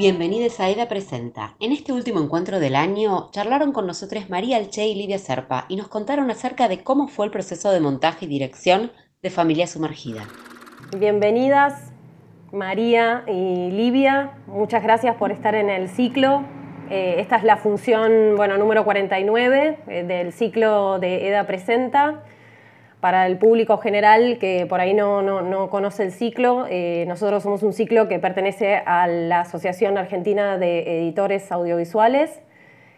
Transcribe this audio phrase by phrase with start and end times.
[0.00, 1.56] Bienvenidos a EDA Presenta.
[1.60, 5.76] En este último encuentro del año, charlaron con nosotros María Alche y Livia Serpa y
[5.76, 8.92] nos contaron acerca de cómo fue el proceso de montaje y dirección
[9.22, 10.26] de Familia Sumergida.
[10.96, 11.92] Bienvenidas,
[12.50, 14.38] María y Livia.
[14.46, 16.46] Muchas gracias por estar en el ciclo.
[16.88, 22.22] Eh, esta es la función bueno, número 49 eh, del ciclo de EDA Presenta
[23.00, 27.62] para el público general que por ahí no, no, conoce el ciclo, eh, nosotros somos
[27.62, 32.40] un ciclo que pertenece a la Asociación Argentina de Editores Audiovisuales.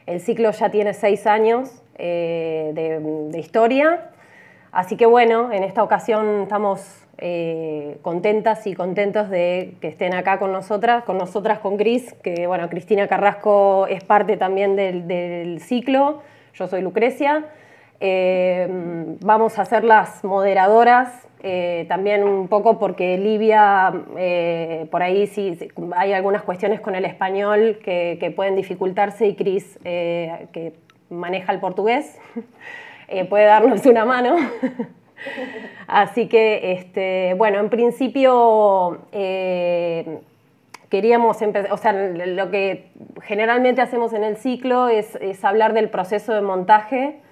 [0.07, 4.11] El ciclo ya tiene seis años eh, de, historia,
[4.73, 10.41] así que bueno, en esta ocasión estamos eh, contentas y contentos de que estén acá
[10.41, 15.61] con nosotras, con nosotras con Cris, que bueno, Cristina Carrasco es parte también del, del
[15.61, 16.23] ciclo,
[16.55, 17.45] yo soy Lucrecia.
[18.05, 18.66] Eh,
[19.20, 25.56] vamos a ser las moderadoras, eh, también un poco porque Livia, eh, por ahí sí,
[25.94, 30.72] hay algunas cuestiones con el español que, pueden dificultarse y Cris, que
[31.11, 32.19] maneja el portugués,
[33.31, 34.34] puede darnos una mano.
[35.87, 38.98] Así que, este, bueno, en principio
[40.89, 42.91] queríamos empezar, o sea, lo que
[43.22, 47.22] generalmente hacemos en el ciclo es, es hablar del proceso de montaje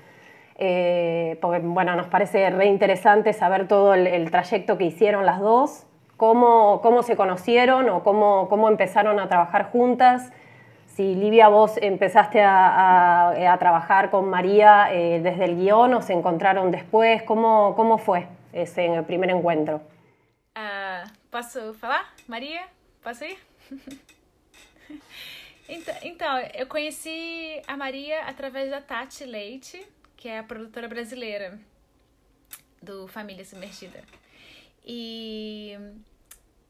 [0.63, 5.87] eh, porque bueno, nos parece re interesante saber todo el, trayecto que hicieron las dos,
[6.19, 10.31] cómo, cómo se conocieron o cómo, cómo, empezaron a trabajar juntas.
[10.87, 16.71] Si Livia, vos empezaste a, trabajar con María eh, desde el guion o se encontraron
[16.71, 19.81] después, ¿cómo, cómo fue ese primer encuentro?
[20.55, 22.69] Uh, posso falar, Maria?
[23.03, 23.39] Posso ir?
[26.03, 29.87] então, eu conheci a Maria através da Tati Leite,
[30.21, 31.59] que é a produtora brasileira
[32.83, 34.05] do Família Submergida.
[34.85, 35.73] E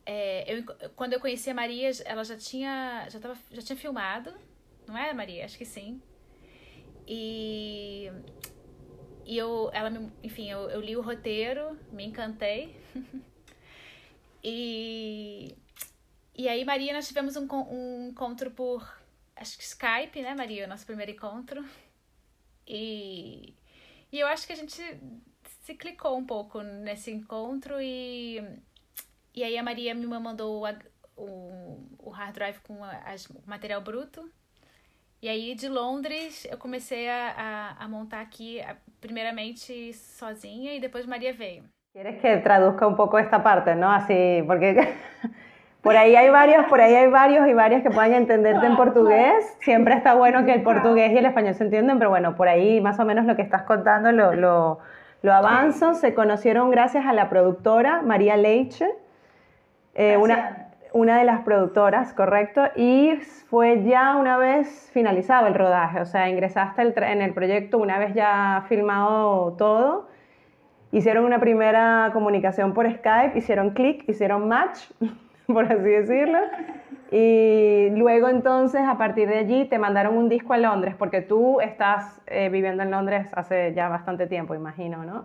[0.07, 4.33] é, eu, quando eu conheci a Maria, ela já tinha, já, tava, já tinha filmado,
[4.87, 5.45] não é, Maria?
[5.45, 6.01] Acho que sim.
[7.09, 8.09] E,
[9.27, 12.77] e eu, ela me, enfim, eu, eu li o roteiro, me encantei.
[14.45, 15.57] e,
[16.37, 18.89] e aí, Maria, nós tivemos um, um encontro por,
[19.35, 20.67] acho que Skype, né, Maria?
[20.67, 21.65] O nosso primeiro encontro.
[22.67, 23.55] E,
[24.13, 24.83] e eu acho que a gente
[25.63, 28.43] se clicou um pouco nesse encontro e,
[29.35, 30.69] e aí a Maria me mandou o,
[31.17, 33.01] o, o hard drive com a,
[33.35, 34.29] o material bruto.
[35.23, 37.35] E aí de Londres eu comecei a,
[37.79, 38.61] a, a montar aqui,
[39.01, 41.65] primeiramente sozinha e depois Maria veio.
[41.93, 43.91] Queres que traduzca un poco esta parte, ¿no?
[43.91, 44.75] Así, porque
[45.83, 49.57] Por ahí hay varios, por ahí hay varios y varias que puedan entenderte en portugués.
[49.61, 52.83] Siempre está bueno que el portugués y el español se entiendan, pero bueno, por ahí
[52.83, 54.79] más o menos lo que estás contando lo, lo,
[55.23, 55.95] lo avanzo.
[55.95, 58.91] Se conocieron gracias a la productora María Leiche,
[59.95, 63.15] eh, una, una de las productoras, correcto, y
[63.49, 68.13] fue ya una vez finalizado el rodaje, o sea, ingresaste en el proyecto una vez
[68.13, 70.09] ya filmado todo.
[70.93, 74.81] Hicieron una primera comunicación por Skype, hicieron clic, hicieron match
[75.55, 76.39] por así decirlo.
[77.13, 81.61] Y luego entonces, a partir de allí, te mandaron un disco a Londres, porque tú
[81.61, 85.25] estás eh, viviendo en Londres hace ya bastante tiempo, imagino, ¿no?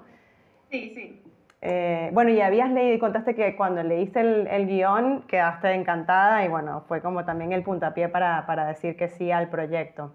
[0.72, 1.22] Sí, sí.
[1.62, 6.47] Eh, bueno, y habías leído, contaste que cuando leíste el, el, guion quedaste encantada y
[6.47, 10.13] bueno, fue como también el puntapié para, para decir que sí al proyecto.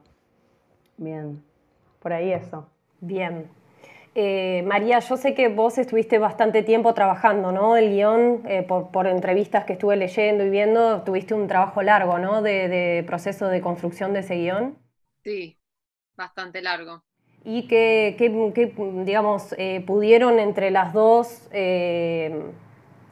[0.97, 1.43] Bien,
[2.01, 2.69] por ahí eso.
[3.01, 3.49] Bien,
[4.15, 7.77] eh, María, yo sé que vos estuviste bastante tiempo trabajando, ¿no?
[7.77, 12.43] El guion, eh, por, entrevistas que estuve leyendo y viendo, tuviste un trabajo largo, ¿no?
[12.43, 14.79] De, proceso de construcción de ese guion.
[15.23, 15.59] Sí,
[16.17, 17.05] bastante largo.
[17.45, 18.17] Y que,
[19.05, 21.49] digamos, eh, pudieron entre las dos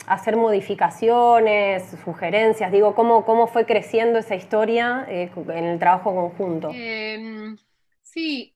[0.07, 6.71] hacer modificaciones, sugerencias, digo, ¿cómo, cómo fue creciendo esa historia en el trabajo conjunto?
[6.73, 7.57] Em,
[8.03, 8.55] sí,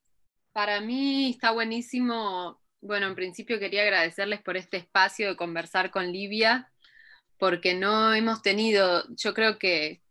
[0.53, 2.61] para mí está buenísimo.
[2.81, 6.71] Bueno, en principio quería agradecerles por este espacio de conversar con Livia,
[7.39, 10.03] porque no hemos tenido, yo creo que,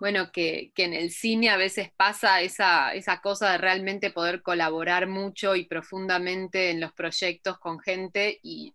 [0.00, 5.06] bueno, que, en el cine a veces pasa esa, esa cosa de realmente poder colaborar
[5.08, 8.74] mucho y profundamente en los proyectos con gente y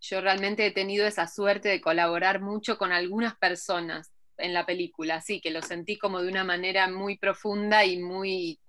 [0.00, 5.16] yo realmente he tenido esa suerte de colaborar mucho con algunas personas en la película,
[5.16, 8.60] así que lo sentí como de una manera muy profunda y muy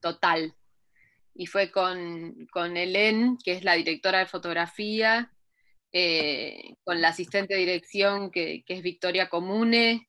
[0.00, 0.54] total
[1.34, 5.32] y fue con, con Helen, que es la directora de fotografía,
[5.92, 10.08] eh, con la asistente de dirección, que, es Victoria Comune,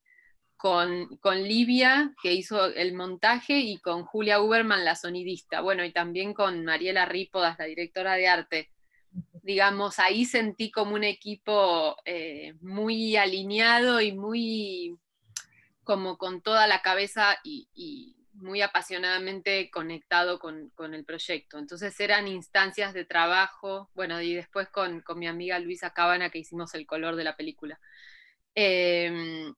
[0.57, 5.61] con, con, Livia, que hizo el montaje, y con Julia Uberman, la sonidista.
[5.61, 8.71] Bueno, y también con Mariela Rípodas, la directora de arte.
[9.43, 14.97] Digamos, ahí sentí como un equipo eh, muy alineado y muy
[15.83, 21.57] como con toda la cabeza y, muy apasionadamente conectado con, el proyecto.
[21.59, 26.73] Entonces eran instancias de trabajo, bueno, y después con, mi amiga Luisa Cábana que hicimos
[26.73, 27.79] el color de la película.
[28.55, 29.53] Em,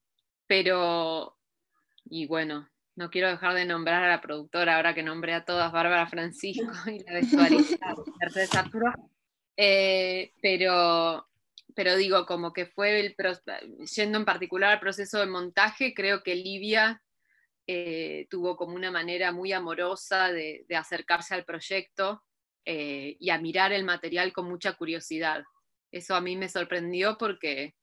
[0.47, 1.37] pero,
[2.05, 5.71] y bueno, no quiero dejar de nombrar a la productora, ahora que nombré a todas,
[5.71, 8.49] Bárbara Francisco y la vestuarista Mercedes
[9.55, 11.27] eh, pero,
[11.75, 13.15] pero digo, como que fue el,
[13.95, 17.03] yendo en particular al proceso de montaje, creo que Livia
[17.67, 22.23] eh, tuvo como una manera muy amorosa de, acercarse al proyecto
[22.65, 25.43] eh, y a mirar el material con mucha curiosidad.
[25.91, 27.75] Eso a mí me sorprendió porque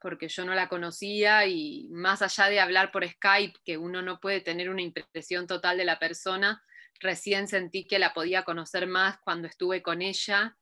[0.00, 4.18] porque yo no la conocía y más allá de hablar por Skype, que uno no
[4.18, 6.64] puede tener una impresión total de la persona,
[7.00, 10.56] recién sentí que la podía conocer más cuando estuve con ella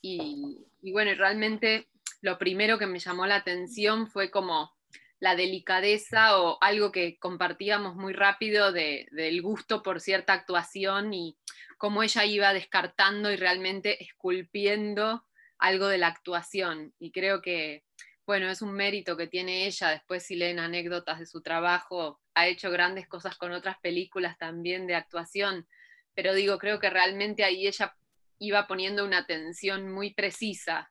[0.00, 1.88] y, bueno, realmente
[2.20, 4.76] lo primero que me llamó la atención fue como
[5.20, 11.38] la delicadeza o algo que compartíamos muy rápido del gusto por cierta actuación y
[11.78, 15.24] cómo ella iba descartando y realmente esculpiendo
[15.58, 16.92] algo de la actuación.
[16.98, 17.84] Y creo que
[18.26, 22.46] bueno, es un mérito que tiene ella, después si leen anécdotas de su trabajo, ha
[22.46, 25.68] hecho grandes cosas con otras películas también de actuación,
[26.14, 27.94] pero digo, creo que realmente ahí ella
[28.38, 30.90] iba poniendo una atención muy precisa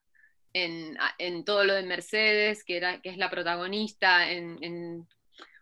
[0.54, 5.08] en, todo lo de Mercedes, que, era, que es la protagonista, en,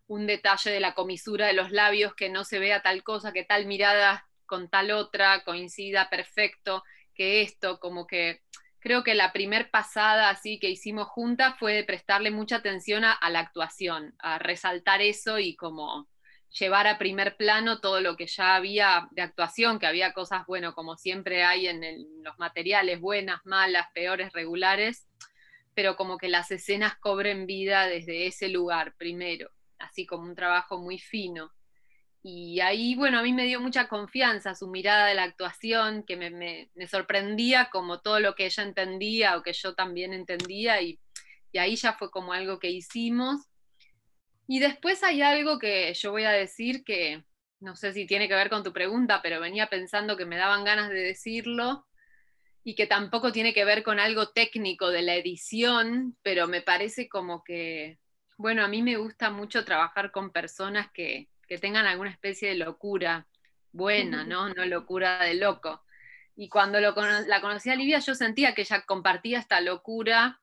[0.07, 3.45] un detalle de la comisura de los labios, que no se vea tal cosa, que
[3.45, 6.83] tal mirada con tal otra coincida perfecto,
[7.15, 8.41] que esto, como que
[8.79, 13.17] creo que la primer pasada así que hicimos juntas fue de prestarle mucha atención a,
[13.29, 16.09] la actuación, a resaltar eso y como
[16.51, 20.73] llevar a primer plano todo lo que ya había de actuación, que había cosas, bueno,
[20.73, 21.81] como siempre hay en,
[22.23, 25.07] los materiales, buenas, malas, peores, regulares,
[25.73, 29.49] pero como que las escenas cobren vida desde ese lugar primero,
[29.79, 31.51] así como un trabajo muy fino.
[32.23, 36.17] Y ahí, bueno, a mí me dio mucha confianza su mirada de la actuación, que
[36.17, 40.99] me, sorprendía como todo lo que ella entendía o que yo también entendía, y,
[41.57, 43.50] ahí ya fue como algo que hicimos.
[44.51, 47.23] Y después hay algo que yo voy a decir que
[47.61, 50.65] no sé si tiene que ver con tu pregunta, pero venía pensando que me daban
[50.65, 51.87] ganas de decirlo
[52.61, 57.07] y que tampoco tiene que ver con algo técnico de la edición, pero me parece
[57.07, 57.97] como que,
[58.35, 62.55] bueno, a mí me gusta mucho trabajar con personas que, que tengan alguna especie de
[62.55, 63.27] locura
[63.71, 64.53] buena, ¿no?
[64.53, 65.81] No locura de loco.
[66.35, 66.93] Y cuando lo,
[67.25, 70.40] la conocí a Livia, yo sentía que ella compartía esta locura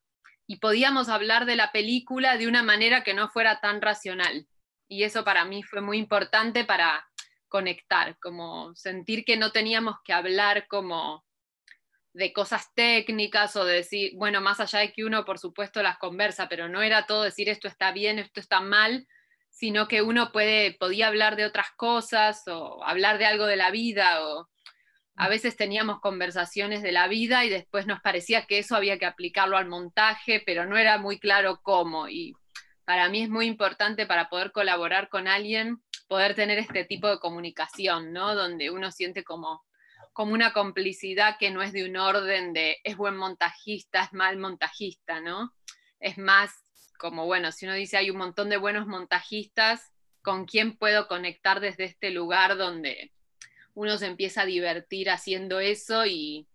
[0.49, 4.49] y podíamos hablar de la película de una manera que no fuera tan racional.
[4.89, 7.07] Y eso para mí fue muy importante para
[7.49, 11.23] conectar, como sentir que no teníamos que hablar como
[12.15, 16.49] de cosas técnicas o decir, bueno, más allá de que uno por supuesto las conversa,
[16.49, 19.07] pero no era todo decir esto está bien, esto está mal,
[19.51, 23.71] sino que uno puede, podía hablar de otras cosas o hablar de algo de la
[23.71, 24.49] vida o
[25.21, 29.05] a veces teníamos conversaciones de la vida y después nos parecía que eso había que
[29.05, 32.09] aplicarlo al montaje, pero no era muy claro cómo.
[32.09, 32.37] Y
[32.85, 37.19] para mí es muy importante para poder colaborar con alguien, poder tener este tipo de
[37.19, 38.37] comunicación, ¿no?
[38.37, 39.65] Donde uno siente como,
[40.13, 44.39] como una complicidad que no es de un orden de es buen montajista, es mal
[44.39, 45.53] montajista, ¿no?
[45.99, 46.53] Es más
[46.97, 49.91] como, bueno, si uno dice hay un montón de buenos montajistas,
[50.23, 53.11] ¿con quién puedo conectar desde este lugar donde
[53.79, 56.49] uno se empieza a divertir haciendo eso y,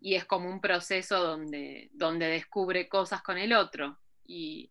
[0.00, 3.98] es como un proceso donde, donde descubre cosas con el otro?
[4.24, 4.70] Y,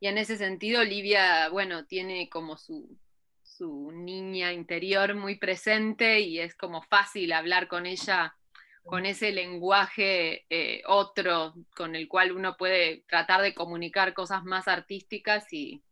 [0.00, 2.98] en ese sentido, Olivia, bueno, tiene como su,
[3.44, 8.34] su niña interior muy presente y es como fácil hablar con ella
[8.82, 14.66] con ese lenguaje eh, otro con el cual uno puede tratar de comunicar cosas más
[14.66, 15.84] artísticas y,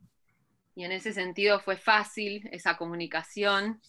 [0.75, 3.80] en ese sentido fue fácil esa comunicación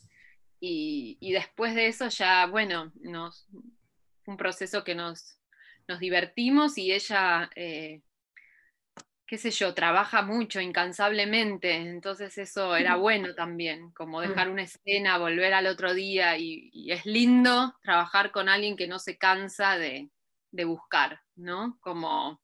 [0.59, 3.47] y, después de eso ya, bueno, nos,
[4.25, 5.39] un proceso que nos,
[5.87, 8.01] nos divertimos y ella eh,
[9.29, 14.21] qué sé yo, trabaja mucho, incansablemente, entonces eso era bueno también, como mm.
[14.23, 18.97] dejar una escena, volver al otro día, y, es lindo trabajar con alguien que no
[18.97, 20.09] se cansa de,
[20.65, 21.77] buscar, ¿no?
[21.79, 22.41] Como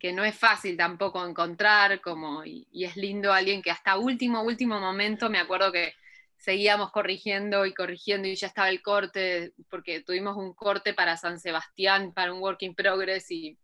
[0.00, 4.80] que no es fácil tampoco encontrar, como, y, es lindo alguien que hasta último, último
[4.80, 5.94] momento, me acuerdo que
[6.38, 11.38] seguíamos corrigiendo y corrigiendo y ya estaba el corte, porque tuvimos un corte para San
[11.38, 13.58] Sebastián, para un work in progress y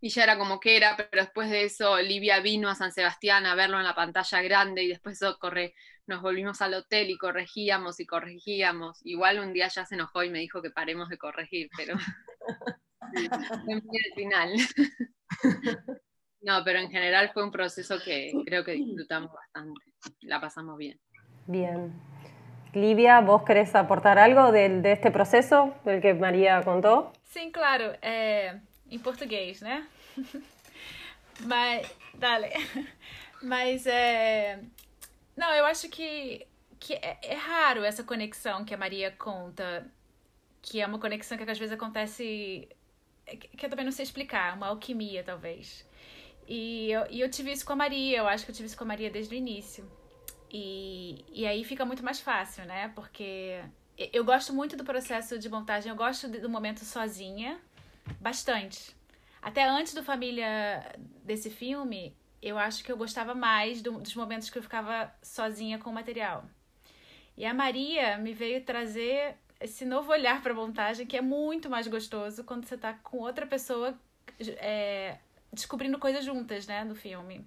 [0.00, 3.46] y ya era como que era, pero después de eso Olivia vino a San Sebastián
[3.46, 5.74] a verlo en la pantalla grande y después corre,
[6.06, 9.00] nos volvimos al hotel y corregíamos y corregíamos.
[9.04, 11.96] Igual un día ya se enojó y me dijo que paremos de corregir, pero
[13.00, 14.52] al final.
[16.42, 19.80] no, pero en general fue un proceso que creo que disfrutamos bastante.
[20.20, 21.00] la pasamos bien.
[21.46, 21.92] Bien.
[22.72, 27.12] Livia, ¿vos querés aportar algo de, de este proceso del que María contó?
[27.24, 27.92] Sim, claro.
[28.02, 29.86] Em português, né?
[31.46, 31.86] Mas.
[32.14, 32.50] Dale.
[33.42, 34.60] Mas é.
[35.36, 36.46] Não, eu acho que,
[36.80, 39.86] que é, é, raro essa conexão que a Maria conta,
[40.62, 42.68] que é uma conexão que às vezes acontece.
[43.26, 45.86] que eu também não sei explicar, uma alquimia, talvez.
[46.48, 48.76] E eu, e eu tive isso com a Maria, eu acho que eu tive isso
[48.76, 49.84] com a Maria desde o início.
[50.50, 52.88] E, e aí fica muito mais fácil, né?
[52.94, 53.60] Porque
[54.12, 57.58] eu gosto muito do processo de montagem, eu gosto do momento sozinha,
[58.20, 58.94] bastante.
[59.42, 64.50] Até antes do Família desse filme, eu acho que eu gostava mais do, dos momentos
[64.50, 66.44] que eu ficava sozinha com o material.
[67.36, 71.86] E a Maria me veio trazer esse novo olhar para montagem que é muito mais
[71.86, 73.98] gostoso quando você está com outra pessoa
[74.58, 75.18] é,
[75.52, 77.46] descobrindo coisas juntas, né, no filme.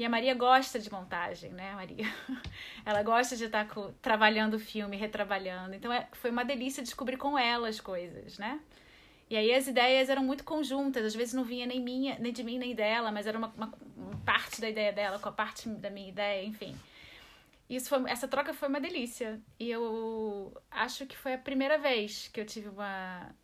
[0.00, 2.06] E a Maria gosta de montagem, né, Maria?
[2.86, 5.74] Ela gosta de estar com, trabalhando o filme, retrabalhando.
[5.74, 8.58] Então é, foi uma delícia descobrir com ela as coisas, né?
[9.28, 12.42] E aí as ideias eram muito conjuntas, às vezes não vinha nem minha, nem de
[12.42, 15.68] mim, nem dela, mas era uma, uma, uma parte da ideia dela com a parte
[15.68, 16.74] da minha ideia, enfim.
[17.68, 19.38] Isso foi, essa troca foi uma delícia.
[19.58, 23.34] E eu acho que foi a primeira vez que eu tive uma,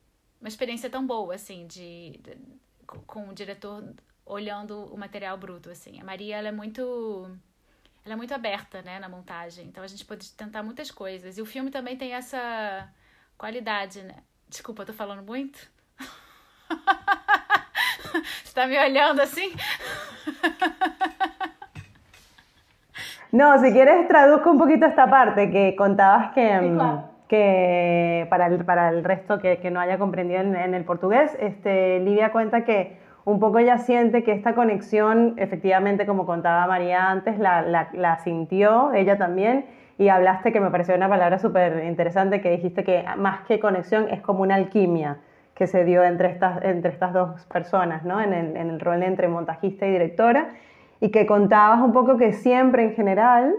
[0.40, 2.34] uma experiência tão boa, assim, de, de
[2.86, 3.94] com o diretor
[4.26, 6.00] olhando o material bruto, assim.
[6.00, 7.30] A Maria, ela é muito...
[8.04, 9.66] Ela é muito aberta, né, na montagem.
[9.66, 11.38] Então, a gente pode tentar muitas coisas.
[11.38, 12.88] E o filme também tem essa
[13.36, 14.16] qualidade, né?
[14.48, 15.58] Desculpa, eu tô falando muito?
[18.44, 19.52] Você tá me olhando assim?
[23.32, 27.04] No, si quieres traduzco un poquito esta parte que contabas que, sí, claro.
[27.28, 31.36] que para, el, para el resto que, que no haya comprendido en, en, el portugués,
[31.40, 37.10] este, Livia cuenta que un poco ella siente que esta conexión, efectivamente, como contaba María
[37.10, 37.60] antes, la,
[37.92, 39.66] la, sintió ella también.
[39.98, 44.08] Y hablaste, que me pareció una palabra súper interesante, que dijiste que más que conexión
[44.10, 45.18] es como una alquimia
[45.56, 48.20] que se dio entre estas, entre estas dos personas, ¿no?
[48.20, 50.50] en, el, en el rol entre montajista y directora.
[51.00, 53.56] Y que contabas un poco que siempre en general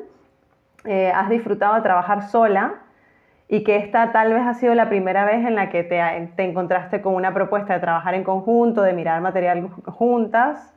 [0.85, 2.75] eh, has disfrutado de trabajar sola
[3.49, 6.01] y que esta tal vez ha sido la primera vez en la que te,
[6.35, 10.73] te, encontraste con una propuesta de trabajar en conjunto, de mirar material juntas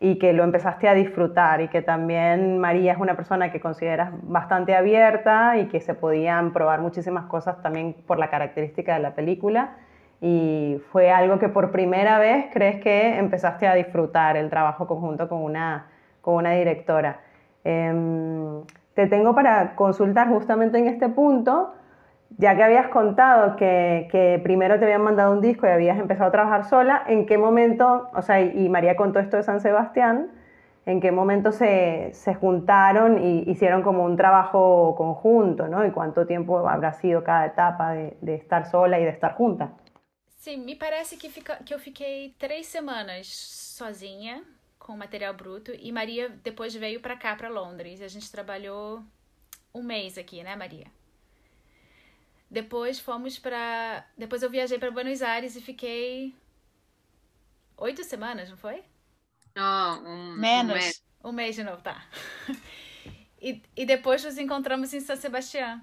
[0.00, 4.10] y que lo empezaste a disfrutar y que también María es una persona que consideras
[4.22, 9.14] bastante abierta y que se podían probar muchísimas cosas también por la característica de la
[9.14, 9.76] película
[10.20, 15.28] y fue algo que por primera vez crees que empezaste a disfrutar el trabajo conjunto
[15.28, 15.86] con una,
[16.20, 17.20] con una directora.
[17.64, 18.62] Eh,
[18.94, 21.74] te tengo para consultar justamente en este punto
[22.38, 26.32] ya que habías contado que, primero te habían mandado un disco y habías empezado a
[26.32, 30.30] trabajar sola, ¿en qué momento, o sea, y, y María contó esto de San Sebastián,
[30.86, 35.84] en qué momento se, se, juntaron y hicieron como un trabajo conjunto, ¿no?
[35.86, 39.72] Y cuánto tiempo habrá sido cada etapa de, estar sola y de estar junta.
[40.36, 44.42] Sim, me parece que, fica, que eu fiquei três semanas sozinha
[44.78, 48.00] com material bruto e Maria depois veio para cá, para Londres.
[48.00, 49.02] A gente trabalhou
[49.74, 50.86] um mês aqui, né, Maria?
[52.50, 54.04] Depois fomos para.
[54.16, 56.34] Depois eu viajei para Buenos Aires e fiquei.
[57.76, 58.82] Oito semanas, não foi?
[59.54, 60.72] Não, um, menos.
[60.72, 61.02] Um mês.
[61.24, 62.04] um mês de novo, tá.
[63.42, 65.80] E, e depois nos encontramos em São Sebastião.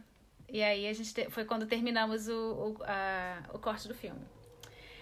[0.47, 1.27] E aí a gente te...
[1.31, 2.33] foi quando terminamos o,
[2.77, 4.21] o, a, o corte do filme.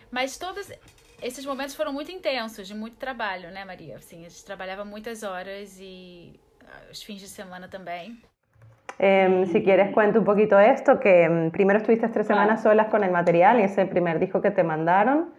[0.09, 0.71] Mas todos
[1.21, 3.97] esses momentos foram muito intensos, de muito trabalho, né, Maria?
[3.97, 6.39] Assim, a gente trabalhava muitas horas e
[6.89, 8.21] os fins de semana também.
[8.97, 13.03] Eh, si quieres cuento un poquito esto, que um, primero estuviste tres semanas solas con
[13.03, 15.33] el material y ese primer disco que te mandaron.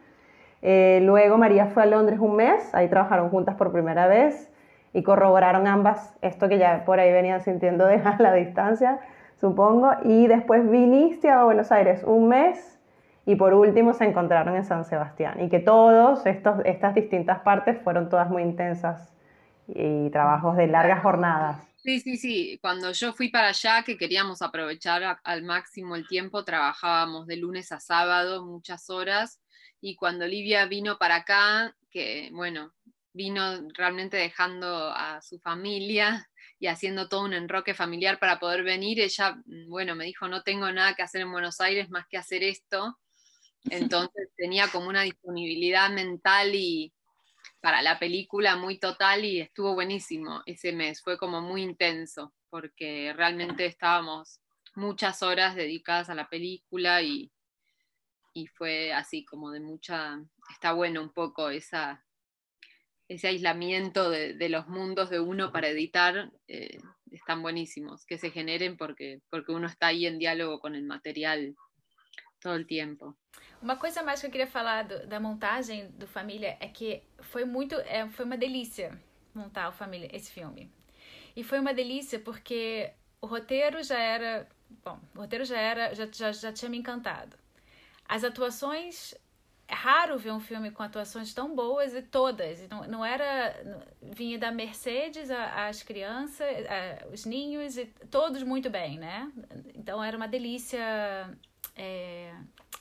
[0.63, 4.51] Eh, luego María fue a Londres un mes, ahí trabajaron juntas por primera vez
[4.93, 9.01] y corroboraron ambas esto que ya por ahí venían sintiendo de la distancia,
[9.37, 9.91] supongo.
[10.05, 12.79] Y después viniste a Buenos Aires un mes
[13.27, 15.41] y por último se encontraron en San Sebastián.
[15.41, 19.13] Y que todos estos, estas distintas partes fueron todas muy intensas
[19.69, 21.76] y trabajos de largas jornadas.
[21.87, 22.59] Sí, sí, sí.
[22.61, 27.37] Cuando yo fui para allá, que queríamos aprovechar a, al máximo el tiempo, trabajábamos de
[27.37, 29.41] lunes a sábado muchas horas.
[29.81, 32.75] Y cuando Olivia vino para acá, que bueno,
[33.13, 36.29] vino realmente dejando a su familia
[36.59, 40.73] y haciendo todo un enroque familiar para poder venir, ella, bueno, me dijo, no tengo
[40.73, 42.99] nada que hacer en Buenos Aires más que hacer esto.
[43.71, 46.93] Entonces tenía como una disponibilidad mental y,
[47.67, 53.13] para la película muy total y estuvo buenísimo ese mes, fue como muy intenso, porque
[53.13, 54.41] realmente estábamos
[54.77, 57.33] muchas horas dedicadas a la película y,
[58.33, 60.17] y fue así como de mucha,
[60.49, 62.07] está bueno un poco esa,
[63.09, 66.79] ese aislamiento de, los mundos de uno para editar, eh,
[67.11, 71.57] están buenísimos, que se generen porque, porque uno está ahí en diálogo con el material
[72.47, 73.15] todo el tempo.
[73.61, 77.75] Uma coisa mais que eu queria falar da montagem do Família é que foi muito,
[77.75, 78.97] é, foi uma delícia
[79.35, 80.71] montar o Família, esse filme.
[81.35, 84.49] E foi uma delícia porque o roteiro já era,
[84.85, 87.37] bom, o roteiro já era, já, já, já tinha me encantado.
[88.09, 89.15] As atuações
[89.69, 92.69] é raro ver um filme com atuações tão boas e todas.
[92.69, 93.55] Não, não era.
[94.01, 99.31] Vinha da Mercedes as crianças, a, os ninhos, e todos muito bem, né?
[99.75, 100.81] Então era uma delícia
[101.77, 102.35] é,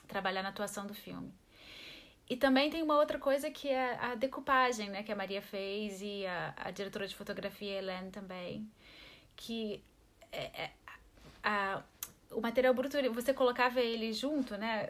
[0.08, 1.32] trabalhar na atuação do filme.
[2.28, 5.02] E também tem uma outra coisa que é a decupagem, né?
[5.02, 8.68] Que a Maria fez e a, a diretora de fotografia, Helene, também.
[9.36, 9.84] Que
[10.32, 10.72] é, é,
[11.44, 11.82] a,
[12.32, 14.88] o material bruto, você colocava ele junto, né?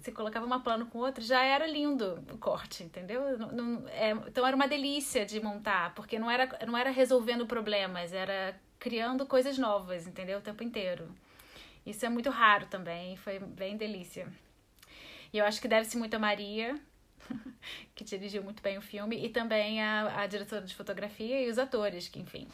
[0.00, 3.36] você colocava uma plano com outra, já era lindo o corte, entendeu?
[3.36, 7.46] Não, não, é, então era uma delícia de montar, porque não era, não era resolvendo
[7.46, 10.38] problemas, era criando coisas novas, entendeu?
[10.38, 11.08] O tempo inteiro.
[11.88, 14.26] Isso é muito raro também, foi bem delícia.
[15.32, 16.74] E eu acho que deve-se muito a Maria,
[17.94, 21.58] que dirigiu muito bem o filme, e também a, a diretora de fotografia e os
[21.58, 22.46] atores, que, enfim,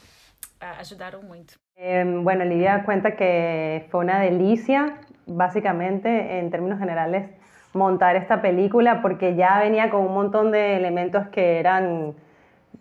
[0.60, 1.58] ayudaron mucho.
[1.76, 7.28] Eh, bueno, Lidia cuenta que fue una delicia, básicamente, en términos generales,
[7.72, 12.14] montar esta película porque ya venía con un montón de elementos que eran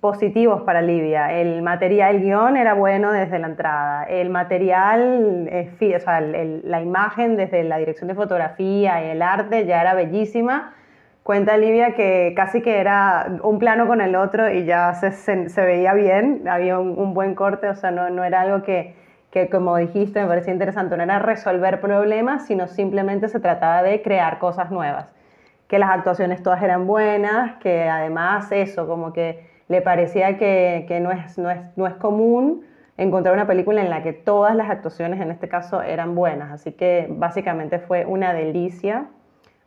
[0.03, 1.31] positivos para Livia.
[1.31, 4.03] El material, el guion era bueno desde la entrada.
[4.03, 9.79] El material, o sea, la imagen desde la dirección de fotografía y el arte ya
[9.79, 10.74] era bellísima
[11.24, 15.13] Cuenta Livia que casi que era un plano con el otro y ya se,
[15.48, 18.93] se, veía bien, había un, buen corte, o sea, no, no era algo que,
[19.31, 24.01] que, como dijiste, me parecía interesante, no era resolver problemas, sino simplemente se trataba de
[24.01, 25.07] crear cosas nuevas.
[25.69, 31.00] Que las actuaciones todas eran buenas, que además eso, como que le parecía que, que
[31.00, 32.66] no, es, no, es, no es común
[32.98, 36.72] encontrar una película en la que todas las actuaciones en este caso eran buenas, así
[36.74, 39.07] que básicamente fue una delicia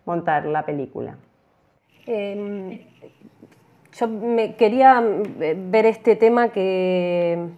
[0.05, 1.16] montar la película.
[2.07, 2.79] Em,
[3.92, 5.03] yo me quería
[5.40, 7.49] eh, ver este tema que,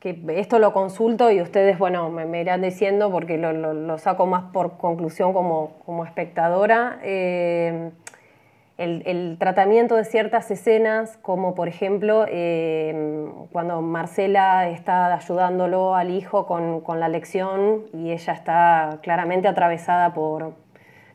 [0.00, 4.76] que esto lo consulto y ustedes, bueno, me, irán diciendo porque lo, saco más por
[4.76, 6.98] conclusión como, como espectadora.
[7.02, 7.92] Em,
[8.80, 16.46] el, tratamiento de ciertas escenas, como por ejemplo em, cuando Marcela está ayudándolo al hijo
[16.46, 20.54] con, la lección y ella está claramente atravesada por,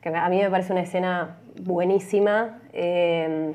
[0.01, 2.59] que a mí me parece una escena buenísima.
[2.71, 3.53] Eh,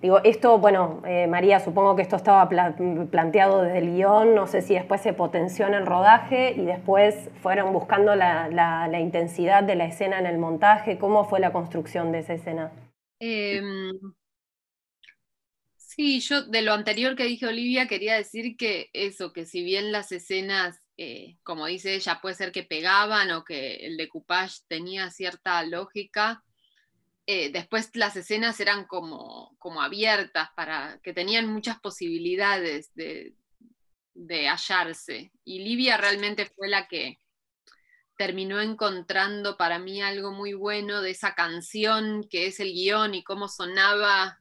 [0.00, 4.62] digo, esto, bueno, eh, María, supongo que esto estaba planteado desde el guion, no sé
[4.62, 9.84] si después se potenció en el rodaje y después fueron buscando la, intensidad de la
[9.84, 10.96] escena en el montaje.
[10.98, 12.70] ¿Cómo fue la construcción de esa escena?
[13.24, 13.92] Em,
[15.76, 19.92] sí, yo de lo anterior que dije Olivia quería decir que eso, que si bien
[19.92, 25.08] las escenas, eh, como dice ella, puede ser que pegaban o que el decoupage tenía
[25.10, 26.42] cierta lógica,
[27.26, 33.36] eh, después las escenas eran como, como abiertas, para, que tenían muchas posibilidades de,
[34.14, 35.32] de hallarse.
[35.44, 37.18] Y Livia realmente fue la que
[38.22, 43.24] terminó encontrando para mí algo muy bueno de esa canción que es el guion y
[43.24, 44.38] cómo sonaba,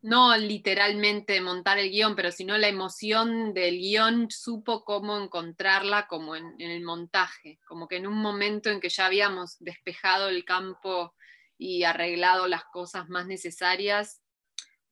[0.00, 6.36] no literalmente montar el guion, pero sino la emoción del guion, supo cómo encontrarla como
[6.36, 10.44] en, en el montaje, como que en un momento en que ya habíamos despejado el
[10.44, 11.16] campo
[11.58, 14.22] y arreglado las cosas más necesarias,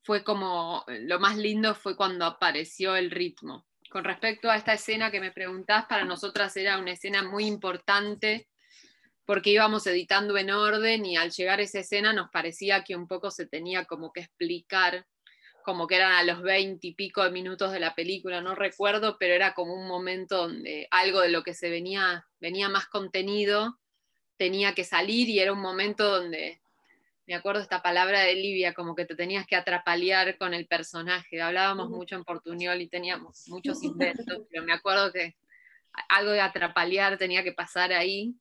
[0.02, 3.64] fue como, lo más lindo fue cuando apareció el ritmo.
[3.90, 8.48] Con respecto a esta escena que me preguntás, para nosotras era una escena muy importante
[9.26, 13.06] porque íbamos editando en orden y al llegar a esa escena nos parecía que un
[13.06, 15.06] poco se tenía como que explicar,
[15.64, 19.16] como que eran a los veinte y pico de minutos de la película, no recuerdo,
[19.18, 23.80] pero era como un momento donde algo de lo que se venía, venía más contenido
[24.40, 26.62] tenía que salir y era un momento donde,
[27.30, 31.40] me acuerdo esta palabra de Livia, como que te tenías que atrapalear con el personaje.
[31.40, 35.36] Hablábamos mucho en portuñol y teníamos muchos inventos, pero me acuerdo que
[36.08, 38.34] algo de atrapalear tenía que pasar ahí.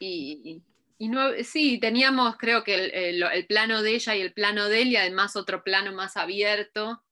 [0.00, 0.60] Y,
[0.98, 4.88] no, sí, teníamos creo que el, el, plano de ella y el plano de él
[4.88, 7.04] y además otro plano más abierto.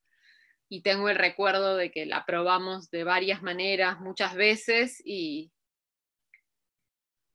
[0.68, 5.52] Y tengo el recuerdo de que la probamos de varias maneras, muchas veces, y,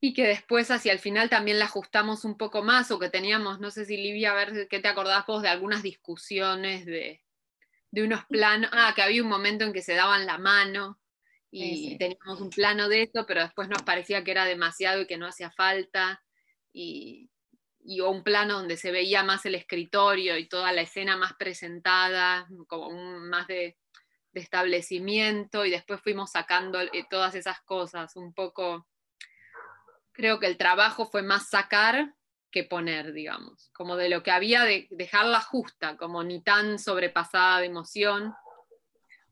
[0.06, 3.62] y que después hacia el final también la ajustamos un poco más o que teníamos,
[3.62, 7.24] no sé si Livia, a ver qué te acordás vos de algunas discusiones de,
[7.94, 11.00] unos planos, ah, que había un momento en que se daban la mano
[11.52, 15.18] y teníamos un plano de eso, pero después nos parecía que era demasiado y que
[15.18, 16.22] no hacía falta,
[16.74, 17.30] y,
[17.80, 22.46] y un plano donde se veía más el escritorio y toda la escena más presentada,
[22.68, 23.78] como más de
[24.34, 28.18] establecimiento y después fuimos sacando eh, todas esas cosas.
[28.18, 28.86] Un poco,
[30.14, 32.14] creo que el trabajo fue más sacar
[32.52, 37.60] que poner, digamos, como de lo que había de dejarla justa, como ni tan sobrepasada
[37.60, 38.34] de emoción,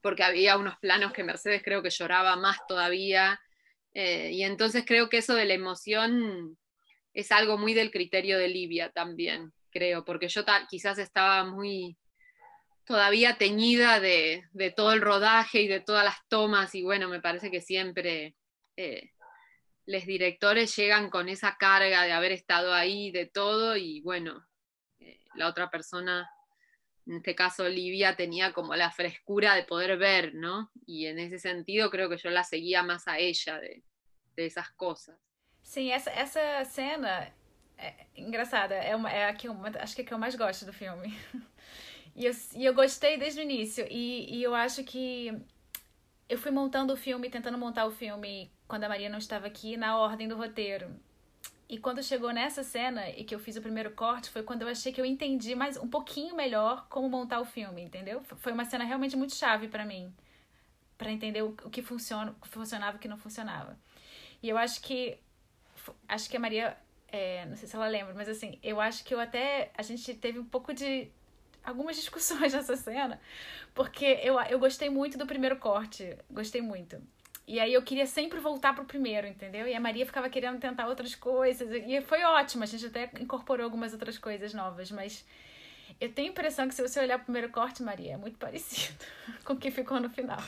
[0.01, 3.39] porque había unos planos que Mercedes creo que lloraba más todavía,
[3.93, 6.57] eh, y entonces creo que eso de la emoción
[7.13, 11.97] es algo muy del criterio de Livia también, creo, porque yo quizás estaba muy
[12.85, 14.43] todavía teñida de,
[14.75, 18.35] todo el rodaje y de todas las tomas, y bueno, me parece que siempre
[18.77, 19.11] eh,
[19.85, 24.45] los directores llegan con esa carga de haber estado ahí, de todo, y bueno,
[24.99, 26.29] eh, la otra persona,
[27.07, 30.71] en este caso Olivia, tenía como la frescura de poder ver, ¿no?
[30.85, 33.83] Y en ese sentido creo que yo la seguía más a ella de,
[34.37, 35.19] esas cosas.
[35.61, 37.31] Sim, essa, essa cena
[38.15, 39.55] engraçada, é, uma, é a que eu,
[39.95, 41.13] que que eu mais gosto do filme.
[42.13, 43.85] E eu, e eu gostei desde o início.
[43.89, 45.31] E, e eu acho que
[46.27, 49.75] eu fui montando o filme, tentando montar o filme quando a Maria não estava aqui,
[49.75, 50.89] na ordem do roteiro.
[51.67, 54.69] E quando chegou nessa cena e que eu fiz o primeiro corte, foi quando eu
[54.69, 58.21] achei que eu entendi mais um pouquinho melhor como montar o filme, entendeu?
[58.37, 60.15] Foi uma cena realmente muito chave para mim,
[60.97, 63.77] para entender o, que funciona, funcionava e o que não funcionava.
[64.41, 65.19] E eu acho que
[66.07, 66.77] acho que a Maria,
[67.09, 70.13] é, não sei se ela lembra, mas assim, eu acho que eu até a gente
[70.13, 71.11] teve um pouco de
[71.61, 73.19] algumas discussões nessa cena,
[73.75, 77.01] porque eu, eu gostei muito do primeiro corte, gostei muito.
[77.47, 79.67] E aí eu queria sempre voltar pro primeiro, entendeu?
[79.67, 83.63] E a Maria ficava querendo tentar outras coisas, e foi ótimo, a gente até incorporou
[83.63, 85.25] algumas outras coisas novas, mas
[85.99, 89.03] eu tenho a impressão que se você olhar o primeiro corte, Maria, é muito parecido
[89.43, 90.41] com o que ficou no final.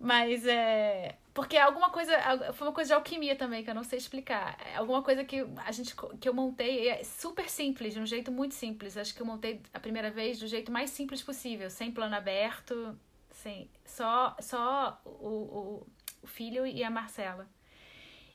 [0.00, 1.16] Mas é.
[1.34, 2.16] Porque alguma coisa.
[2.52, 4.56] Foi uma coisa de alquimia também, que eu não sei explicar.
[4.72, 8.30] É alguma coisa que a gente que eu montei é super simples, de um jeito
[8.30, 8.96] muito simples.
[8.96, 12.96] Acho que eu montei a primeira vez do jeito mais simples possível, sem plano aberto,
[13.38, 13.70] sem.
[13.84, 15.86] Só, só o,
[16.24, 17.46] filho e a Marcela.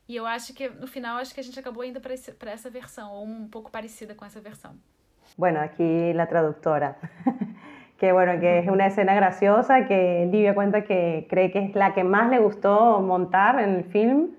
[0.08, 3.12] E eu acho que no final acho que a gente acabou indo para essa versão,
[3.12, 4.76] ou um pouco parecida com essa versão.
[5.38, 6.98] Bueno, aquí la traductora.
[7.98, 11.94] que bueno, que es una escena graciosa, que Livia cuenta que cree que es la
[11.94, 14.32] que más le gustó montar en el film,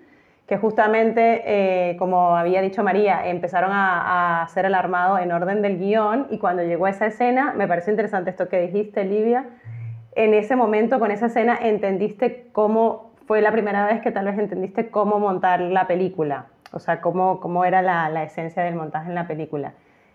[0.46, 5.78] que justamente, eh, como había dicho María, empezaron a, hacer el armado en orden del
[5.78, 9.46] guion y cuando llegó a esa escena, me pareció interesante esto que dijiste, Livia,
[10.16, 14.38] en ese momento, con esa escena, entendiste cómo, fue la primera vez que tal vez
[14.38, 19.08] entendiste cómo montar la película, o sea, cómo, cómo era la, la esencia del montaje
[19.08, 19.74] en la película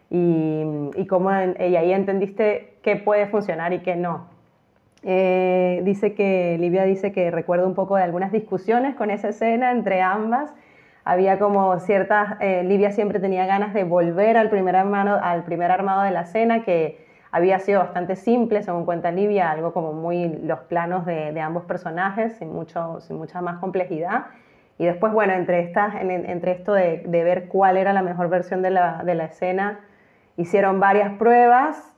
[0.09, 0.63] y,
[0.95, 4.27] y, cómo, y ahí entendiste qué puede funcionar y qué no.
[5.03, 9.71] Eh, dice que, Livia dice que recuerda un poco de algunas discusiones con esa escena
[9.71, 10.53] entre ambas.
[11.05, 15.71] Había como ciertas, eh, Livia siempre tenía ganas de volver al primer, armado, al primer
[15.71, 20.27] armado de la escena, que había sido bastante simple, según cuenta Livia, algo como muy
[20.43, 24.25] los planos de, ambos personajes, sin, mucho, sin mucha más complejidad.
[24.77, 28.71] Y después, bueno, entre, estas, entre esto de, ver cuál era la mejor versión de
[28.71, 29.79] la, de la escena,
[30.39, 31.93] Hicieron varias pruebas,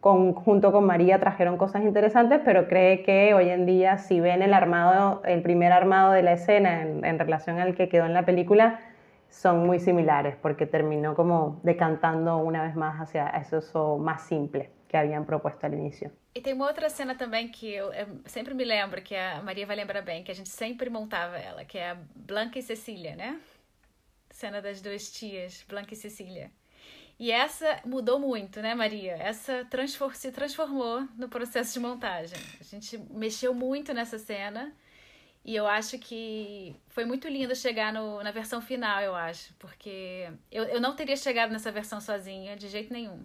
[0.00, 4.54] junto con María trajeron cosas interesantes, pero cree que hoy en día si ven el
[4.54, 8.78] armado, el primer armado de la escena en, relación al que quedó en la película,
[9.30, 14.96] son muy similares, porque terminó como decantando una vez más hacia eso más simple que
[14.96, 16.10] habían propuesto al inicio.
[16.34, 19.66] E tem uma outra cena também que eu, eu, sempre me lembro, que a Maria
[19.66, 23.16] vai lembrar bem, que a gente sempre montava ela, que é a Blanca e Cecília,
[23.16, 23.40] né?
[24.30, 26.50] Cena das duas tias, Blanca e Cecília.
[27.18, 29.12] E essa mudou muito, né, Maria?
[29.14, 32.38] Essa transfor se transformou no processo de montagem.
[32.60, 34.72] A gente mexeu muito nessa cena
[35.44, 40.28] e eu acho que foi muito lindo chegar no, na versão final, eu acho, porque
[40.50, 43.24] eu, eu não teria chegado nessa versão sozinha de jeito nenhum.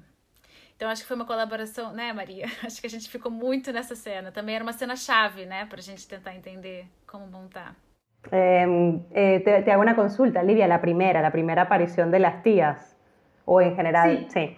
[0.75, 2.47] Então acho que foi uma colaboração, né, Maria?
[2.61, 4.29] Acho que a gente ficou muito nessa cena.
[4.29, 7.73] Também era uma cena chave, né, para a gente tentar entender como montar.
[8.29, 8.65] Eh,
[9.13, 12.95] eh, te, te, hago una consulta, Livia, la primera, la primera aparición de las tías.
[13.45, 14.47] o en general, sí.
[14.47, 14.57] sí.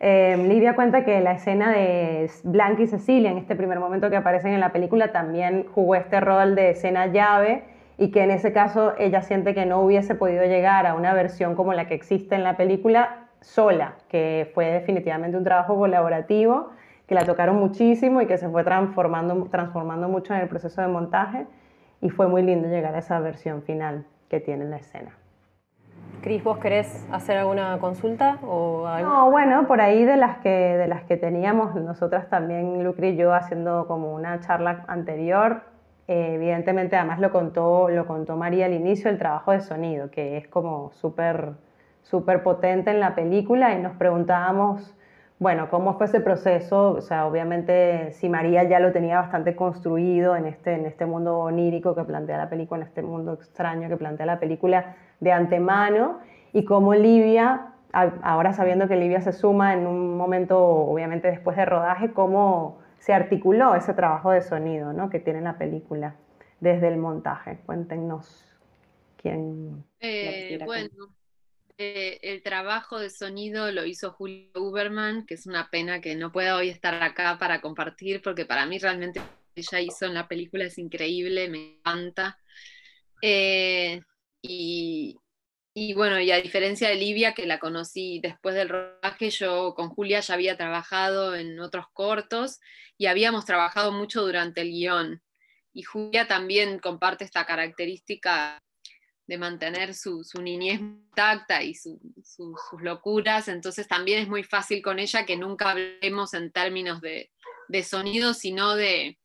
[0.00, 4.16] Em, Livia cuenta que la escena de Blanca y Cecilia, en este primer momento que
[4.16, 7.64] aparecen en la película, también jugó este rol de escena llave
[7.96, 11.56] y que en ese caso ella siente que no hubiese podido llegar a una versión
[11.56, 16.70] como la que existe en la película sola, que fue definitivamente un trabajo colaborativo,
[17.06, 20.88] que la tocaron muchísimo y que se fue transformando, transformando mucho en el proceso de
[20.88, 21.46] montaje
[22.00, 25.16] y fue muy lindo llegar a esa versión final que tiene la escena.
[26.22, 28.38] Cris, ¿vos querés hacer alguna consulta?
[28.42, 33.10] O No, bueno, por ahí de las que, de las que teníamos nosotras también, Lucri
[33.10, 35.62] y yo, haciendo como una charla anterior,
[36.08, 40.36] eh, evidentemente además lo contó, lo contó María al inicio, el trabajo de sonido, que
[40.36, 41.52] es como súper
[42.02, 44.94] súper potente en la película y nos preguntábamos
[45.38, 50.34] bueno, cómo fue ese proceso, o sea, obviamente si María ya lo tenía bastante construido
[50.34, 53.96] en este, en este mundo onírico que plantea la película, en este mundo extraño que
[53.96, 56.20] plantea la película de antemano,
[56.52, 61.64] y cómo Livia, ahora sabiendo que Livia se suma en un momento, obviamente después de
[61.64, 65.10] rodaje, cómo se articuló ese trabajo de sonido ¿no?
[65.10, 66.16] que tiene la película
[66.60, 67.58] desde el montaje.
[67.64, 68.44] Cuéntenos
[69.16, 69.84] quién.
[70.00, 71.14] Eh, bueno,
[71.76, 76.32] eh, el trabajo de sonido lo hizo Julio Uberman, que es una pena que no
[76.32, 79.20] pueda hoy estar acá para compartir, porque para mí realmente
[79.54, 82.38] ella hizo en la película es increíble, me encanta.
[83.22, 84.00] Eh,
[84.50, 89.90] y, bueno, y a diferencia de Livia, que la conocí después del rodaje, yo con
[89.90, 92.58] Julia ya había trabajado en otros cortos
[92.96, 95.22] y habíamos trabajado mucho durante el guion.
[95.74, 98.58] Y Julia también comparte esta característica
[99.26, 105.26] de mantener su, niñez intacta y sus locuras, entonces también es muy fácil con ella
[105.26, 107.30] que nunca hablemos en términos de,
[107.84, 109.18] sonido, sino de,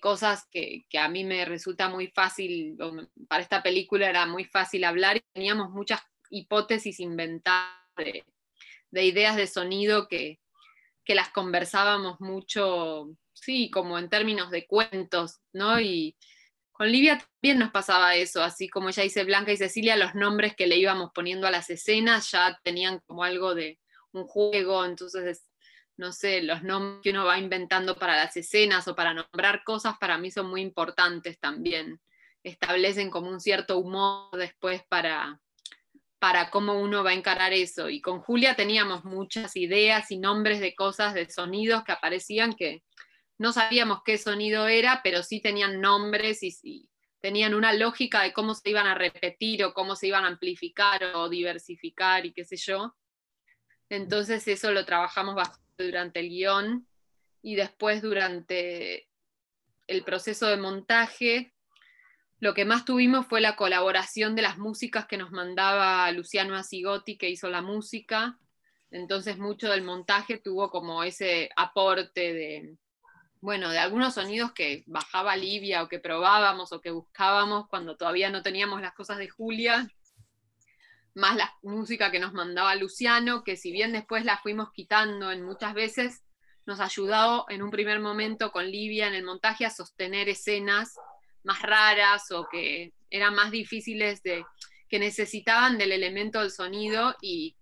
[0.00, 2.76] cosas que, a mí me resulta muy fácil,
[3.28, 9.46] para esta película era muy fácil hablar y teníamos muchas hipótesis inventadas de, ideas de
[9.46, 10.40] sonido que,
[11.04, 15.80] que las conversábamos mucho, sí, como en términos de cuentos, ¿no?
[15.80, 16.16] Y,
[16.78, 20.54] con Livia también nos pasaba eso, así como ella dice Blanca y Cecilia, los nombres
[20.54, 23.80] que le íbamos poniendo a las escenas ya tenían como algo de
[24.12, 25.47] un juego, entonces,
[25.98, 29.98] no sé, los nombres que uno va inventando para las escenas o para nombrar cosas
[29.98, 32.00] para mí son muy importantes también.
[32.44, 35.40] Establecen como un cierto humor después para,
[36.20, 37.90] para cómo uno va a encarar eso.
[37.90, 42.84] Y con Julia teníamos muchas ideas y nombres de cosas, de sonidos que aparecían que
[43.36, 46.88] no sabíamos qué sonido era, pero sí tenían nombres y,
[47.20, 51.02] tenían una lógica de cómo se iban a repetir o cómo se iban a amplificar
[51.16, 52.94] o diversificar y qué sé yo.
[53.88, 56.86] Entonces eso lo trabajamos bastante durante el guion
[57.42, 59.08] y después durante
[59.86, 61.54] el proceso de montaje.
[62.40, 67.16] Lo que más tuvimos fue la colaboración de las músicas que nos mandaba Luciano Asigotti,
[67.16, 68.38] que hizo la música.
[68.90, 72.76] Entonces mucho del montaje tuvo como ese aporte de,
[73.40, 78.30] bueno, de algunos sonidos que bajaba Livia o que probábamos o que buscábamos cuando todavía
[78.30, 79.88] no teníamos las cosas de Julia,
[81.14, 85.42] más la música que nos mandaba Luciano, que si bien después la fuimos quitando en
[85.42, 86.22] muchas veces,
[86.66, 90.94] nos ayudó en un primer momento con Livia en el montaje a sostener escenas
[91.42, 94.44] más raras o que eran más difíciles de
[94.88, 97.56] que necesitaban del elemento del sonido y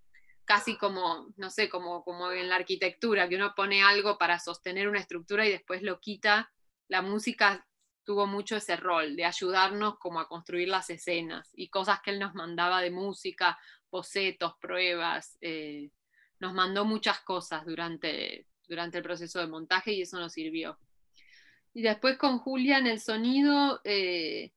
[0.45, 4.87] casi como, no sé, como, como en la arquitectura, que uno pone algo para sostener
[4.87, 6.51] una estructura y después lo quita.
[6.87, 7.67] La música
[8.07, 12.19] tuvo mucho ese rol de ayudarnos como a construir las escenas y cosas que él
[12.19, 13.59] nos mandaba de música,
[13.91, 15.91] bocetos, pruebas, eh,
[16.39, 20.79] nos mandó muchas cosas durante, durante el proceso de montaje y eso nos sirvió.
[21.73, 24.53] Y después con Julia en el sonido, eh,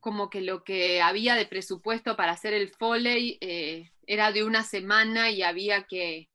[0.00, 4.62] como que lo que había de presupuesto para hacer el foley eh, era de una
[4.62, 6.30] semana y había que,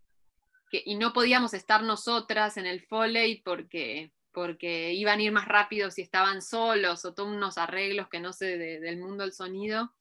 [0.71, 5.91] y no podíamos estar nosotras en el foley porque, porque iban a ir más rápido
[5.91, 9.93] si estaban solos o todos unos arreglos que no sé del mundo del sonido.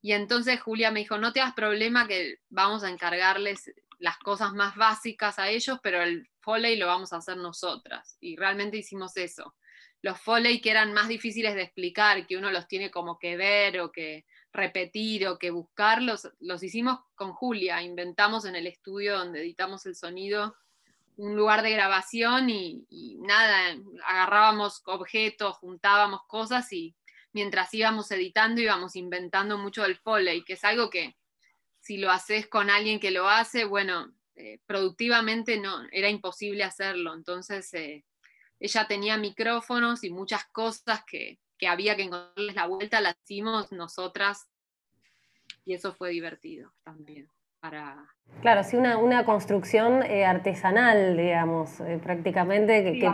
[0.00, 4.52] Y entonces Julia me dijo, no te hagas problema que vamos a encargarles las cosas
[4.52, 8.16] más básicas a ellos, pero el foley lo vamos a hacer nosotras.
[8.20, 9.54] Y realmente hicimos eso
[10.02, 13.80] los foley que eran más difíciles de explicar, que uno los tiene como que ver
[13.80, 16.28] o que repetir o que buscar, los,
[16.62, 20.56] hicimos con Julia, inventamos en el estudio donde editamos el sonido
[21.22, 22.86] un lugar de grabación y,
[23.20, 26.94] nada, agarrábamos objetos, juntábamos cosas y
[27.32, 31.16] mientras íbamos editando íbamos inventando mucho del foley, que es algo que
[31.80, 37.14] si lo haces con alguien que lo hace, bueno, eh, productivamente no, era imposible hacerlo,
[37.14, 37.72] entonces...
[37.74, 38.04] Eh,
[38.62, 44.48] ella tenía micrófonos y muchas cosas que, había que encontrarles la vuelta, las hicimos nosotras
[45.64, 47.28] y eso fue divertido también.
[47.62, 48.08] Para...
[48.40, 53.08] Claro, sí, una, construcción eh, artesanal, digamos, eh, prácticamente, que,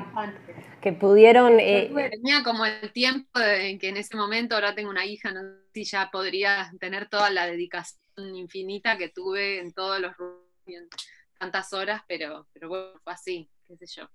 [0.80, 1.61] que, pudieron...
[1.61, 5.42] Eh, tenía como el tiempo en que en ese momento, ahora tengo una hija, no
[5.42, 10.12] sé si ya podría tener toda la dedicación infinita que tuve en todos los
[11.38, 14.08] tantas horas, pero, pero bueno, fue así, qué sé yo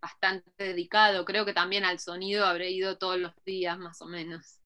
[0.00, 1.24] bastante dedicado.
[1.24, 4.58] Creo que también al sonido habré ido todos los días, más o menos.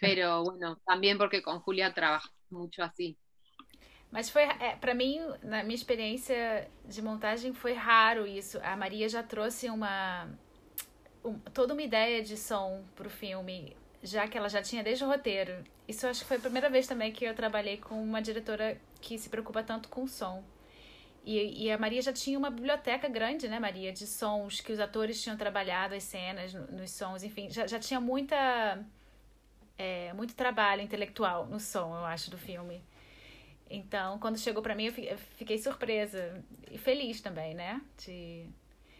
[0.00, 3.16] Pero bueno, também porque com Julia trabalho muito assim.
[4.10, 8.58] Mas foi, é, para mim, na minha experiência de montagem, foi raro isso.
[8.62, 10.28] A Maria já trouxe uma,
[11.24, 15.04] um, toda uma ideia de som para o filme, já que ela já tinha desde
[15.04, 15.64] o roteiro.
[15.86, 19.16] Isso acho que foi a primeira vez também que eu trabalhei com uma diretora que
[19.16, 20.42] se preocupa tanto com som.
[21.24, 24.80] E, e, a Maria já tinha uma biblioteca grande, né, Maria, de sons que os
[24.80, 28.82] atores tinham trabalhado, as cenas nos sons, enfim, já, já tinha muita,
[29.76, 32.82] é, muito trabalho intelectual no som, eu acho, do filme.
[33.70, 37.80] Então, quando chegou para mim, eu fiquei surpresa e feliz também, né?
[38.04, 38.44] De...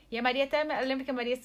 [0.08, 1.38] E a Maria até, eu lembro que a Maria,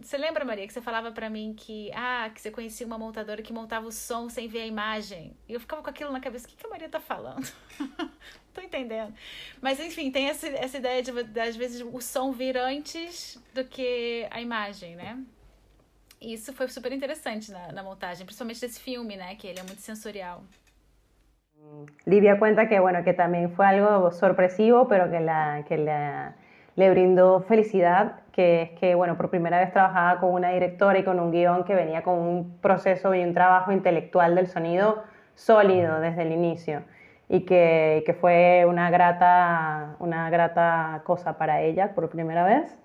[0.00, 3.42] você lembra, Maria, que você falava para mim que, ah, que você conhecia uma montadora
[3.42, 5.36] que montava o som sem ver a imagem.
[5.48, 7.46] E eu ficava com aquilo na cabeça, o que, que a Maria tá falando?
[8.54, 9.14] tô entendendo.
[9.60, 14.26] Mas enfim, tem essa, essa ideia de, às vezes, o som vir antes do que
[14.30, 15.24] a imagem, né?
[16.20, 19.34] E isso foi super interessante na, na montagem, principalmente desse filme, né?
[19.36, 20.44] Que ele é muito sensorial.
[22.04, 26.34] Livia cuenta que, bueno, que también fue algo sorpresivo, pero que, la, que la,
[26.76, 31.04] le brindó felicidad, que es que, bueno, por primera vez trabajaba con una directora y
[31.04, 35.02] con un guion que venía con un proceso y un trabajo intelectual del sonido
[35.34, 36.82] sólido desde el inicio
[37.28, 42.76] y que, que, fue una grata, una grata cosa para ella por primera vez.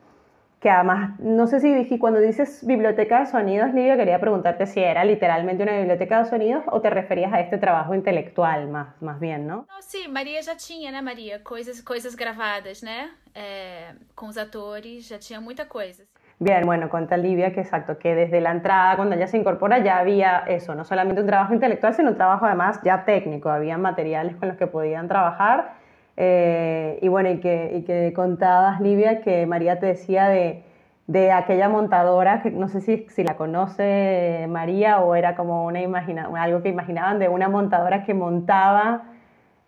[0.62, 4.80] Que además, no sé si dije, cuando dices biblioteca de sonidos, Livia, quería preguntarte si
[4.80, 9.19] era literalmente una biblioteca de sonidos o te referías a este trabajo intelectual más, más
[9.19, 9.65] bien, ¿no?
[9.67, 11.39] Não, sim, Maria já tinha, né, Maria?
[11.43, 13.10] Coisas, coisas gravadas, né?
[13.34, 16.04] É, com os atores, já tinha muita coisa.
[16.38, 19.97] Bien, bueno, cuenta Livia que exacto, que desde la entrada, cuando ella se incorpora, ya
[19.97, 24.36] había eso, no solamente un trabajo intelectual, sino un trabajo además ya técnico, había materiales
[24.36, 25.81] con los que podían trabajar.
[26.23, 30.63] Eh, y bueno, y que, y que contabas, Livia, que María te decía de,
[31.07, 35.81] de aquella montadora, que no sé si, si la conoce María o era como una
[35.81, 39.01] imagina, algo que imaginaban de una montadora que montaba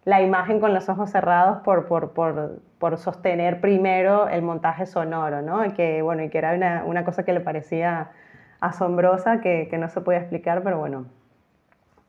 [0.06, 5.42] la imagen con los ojos cerrados por, por, por, por sostener primero el montaje sonoro,
[5.42, 5.66] ¿no?
[5.66, 8.12] Y que, bueno, y que era una, una cosa que le parecía
[8.60, 11.08] asombrosa, que, que, no se podía explicar, pero bueno,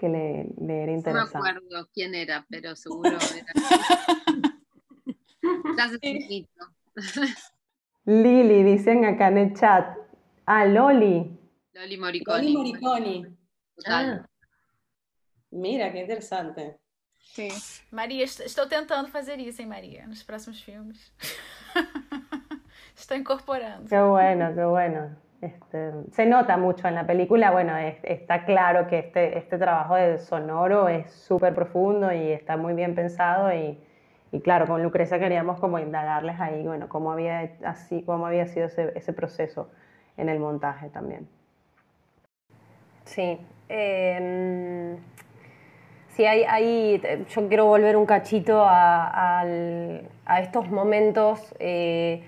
[0.05, 1.39] que le, le era interesante.
[1.39, 3.53] No me acuerdo quién era, pero seguro era.
[8.05, 9.97] Lili, dicen acá en el chat.
[10.45, 11.39] Ah, Loli.
[11.73, 12.53] Loli Moriconi.
[12.53, 13.27] Loli Moriconi.
[13.87, 14.27] Ah.
[15.51, 16.79] Mira, qué interesante.
[17.19, 17.51] Sim.
[17.91, 21.13] Maria, estou tentando fazer isso, hein, Maria, nos próximos filmes.
[22.95, 23.89] Estoy incorporando.
[23.89, 25.17] Qué bueno, qué bueno.
[25.45, 29.95] Este, se nota mucho en la película, bueno, es, está claro que este, este trabajo
[29.95, 33.79] de sonoro es súper profundo y está muy bien pensado y,
[34.43, 38.93] claro, con Lucrecia queríamos como indagarles ahí, bueno, cómo había, así, cómo había sido ese,
[38.95, 39.69] ese proceso
[40.17, 41.29] en el montaje también.
[43.05, 43.39] Sí.
[43.69, 44.97] Eh,
[46.17, 49.45] Sí, hay, yo quiero volver un cachito a,
[50.41, 52.23] estos momentos eh,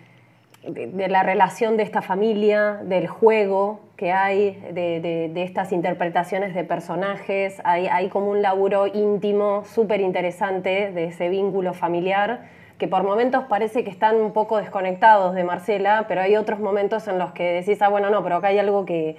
[0.67, 7.61] de, la relación de esta familia, del juego que hay, de, estas interpretaciones de personajes.
[7.65, 13.45] Hay, hay como un laburo íntimo súper interesante de ese vínculo familiar que por momentos
[13.49, 17.45] parece que están un poco desconectados de Marcela, pero hay otros momentos en los que
[17.45, 19.17] decís, ah, bueno, no, pero acá hay algo que,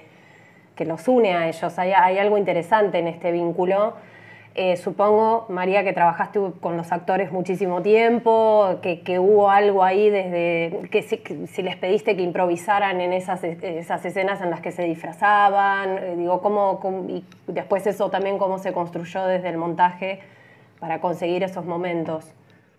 [0.76, 3.94] que los une a ellos, hay, hay algo interesante en este vínculo.
[4.60, 10.88] Eh, supongo, María, que trabajaste con los actores muchísimo tiempo, que, hubo algo ahí desde
[10.90, 15.98] que si, les pediste que improvisaran en esas, esas escenas en las que se disfrazaban,
[15.98, 20.22] eh, digo, cómo, y después eso también cómo se construyó desde el montaje
[20.80, 22.24] para conseguir esos momentos.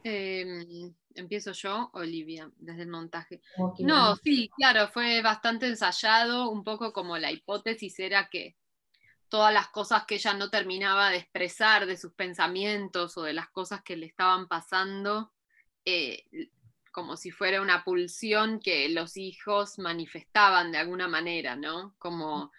[0.03, 3.41] Em, Empiezo yo, Olivia, desde el montaje.
[3.79, 8.55] No, sí, claro, fue bastante ensayado, un poco como la hipótesis era que
[9.29, 13.49] todas las cosas que ella no terminaba de expresar, de sus pensamientos o de las
[13.49, 15.31] cosas que le estaban pasando,
[15.85, 16.25] eh,
[16.91, 21.95] como si fuera una pulsión que los hijos manifestaban de alguna manera, ¿no?
[21.99, 22.51] Como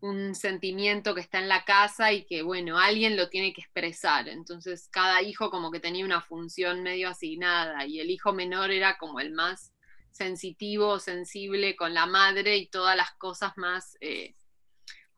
[0.00, 4.28] un sentimiento que está en la casa y que, bueno, alguien lo tiene que expresar.
[4.28, 8.98] Entonces, cada hijo como que tenía una función medio asignada y el hijo menor era
[8.98, 9.72] como el más
[10.10, 13.96] sensitivo, sensible con la madre y todas las cosas más...
[14.00, 14.34] Eh,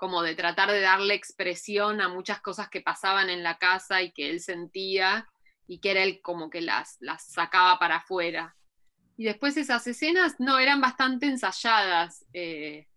[0.02, 4.10] como de tratar de darle expresión a muchas cosas que pasaban en la casa y
[4.10, 5.28] que él sentía
[5.68, 8.56] y que era él como que las, las sacaba para afuera.
[9.16, 12.26] Y después esas escenas, no, eran bastante ensayadas.
[12.32, 12.88] Eh,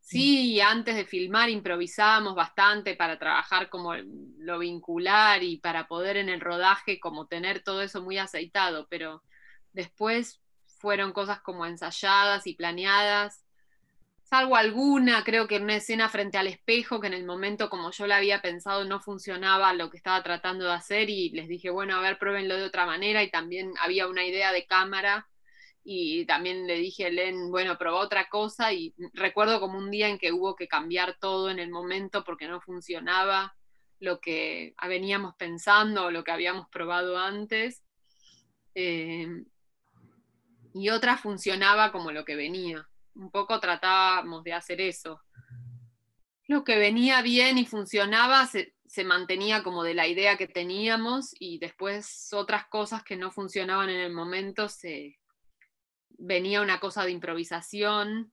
[0.00, 6.30] sí, antes de filmar improvisábamos bastante para trabajar como lo vincular y para poder en
[6.30, 9.22] el rodaje como tener todo eso muy aceitado, pero
[9.74, 13.45] después fueron cosas como ensayadas y planeadas
[14.28, 18.06] salvo alguna, creo que una escena frente al espejo, que en el momento como yo
[18.08, 21.96] la había pensado no funcionaba lo que estaba tratando de hacer y les dije, bueno,
[21.96, 25.28] a ver, pruébenlo de otra manera y también había una idea de cámara
[25.84, 30.08] y también le dije a Len, bueno, probó otra cosa y recuerdo como un día
[30.08, 33.54] en que hubo que cambiar todo en el momento porque no funcionaba
[34.00, 37.84] lo que veníamos pensando o lo que habíamos probado antes.
[38.74, 39.44] eh,
[40.74, 42.86] y otra funcionaba como lo que venía.
[43.16, 45.20] Un poco tratábamos de hacer eso.
[46.48, 51.34] Lo que venía bien y funcionaba se, se mantenía como de la idea que teníamos
[51.38, 55.18] y después otras cosas que no funcionaban en el momento se
[56.18, 58.32] venía una cosa de improvisación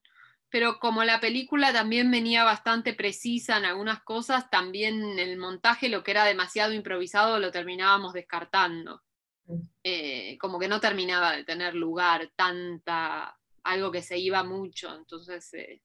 [0.53, 6.03] pero como la película también venía bastante precisa en algunas cosas, también el montaje, lo
[6.03, 9.01] que era demasiado improvisado, lo terminábamos descartando.
[9.47, 9.61] Mm.
[9.83, 14.95] Eh, como que no terminaba de tener lugar tanta, algo que se iba mucho.
[14.95, 15.81] Entonces, eh,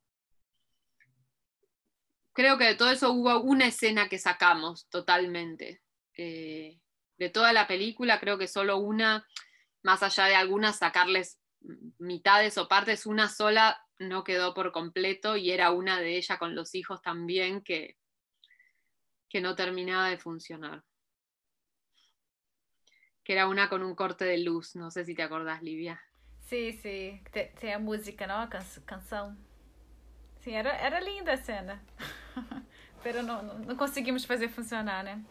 [2.33, 5.83] creo que de todo eso hubo una escena que sacamos totalmente.
[6.17, 6.81] Eh,
[7.17, 9.27] de toda la película, creo que solo una,
[9.83, 11.41] más allá de algunas, sacarles
[11.99, 16.55] mitades o partes, una sola no quedó por completo y era una de ellas con
[16.55, 17.97] los hijos también que,
[19.29, 20.85] que no terminaba de funcionar.
[23.25, 26.01] Que era una con un corte de luz, no sé si te acordás, Livia.
[26.49, 27.21] Sí, sí,
[27.61, 28.41] tem a música, não?
[28.41, 29.37] A canção.
[30.41, 31.79] Sim, era, era linda a cena.
[33.03, 35.23] Pero não, não conseguimos fazer funcionar, né?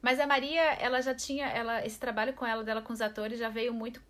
[0.00, 3.38] Mas a Maria, ela já tinha, ela, esse trabalho com ela, dela com os atores,
[3.40, 4.00] já veio muito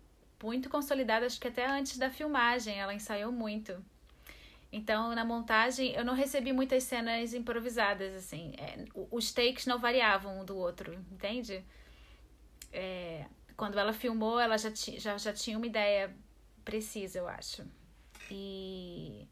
[0.43, 3.83] muito consolidada, acho que até antes da filmagem, ela ensaiou muito.
[4.71, 8.53] Então, na montagem, eu não recebi muitas cenas improvisadas, assim.
[8.57, 11.63] É, os takes não variavam um do outro, entende?
[12.73, 13.25] É,
[13.55, 16.11] quando ela filmou, ela já, ti, já, já tinha uma ideia
[16.63, 17.63] precisa, eu acho.
[18.31, 19.27] E,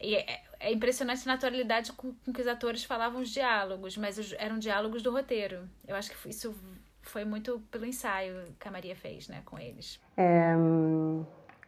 [0.00, 4.18] e é, é, impressionante a naturalidade com, com, que os atores falavam os diálogos, mas
[4.18, 5.68] os, eram diálogos do roteiro.
[5.86, 6.54] Eu acho que isso
[7.02, 10.00] foi muito pelo ensaio que a María fez né, con ellos.
[10.16, 10.56] Eh,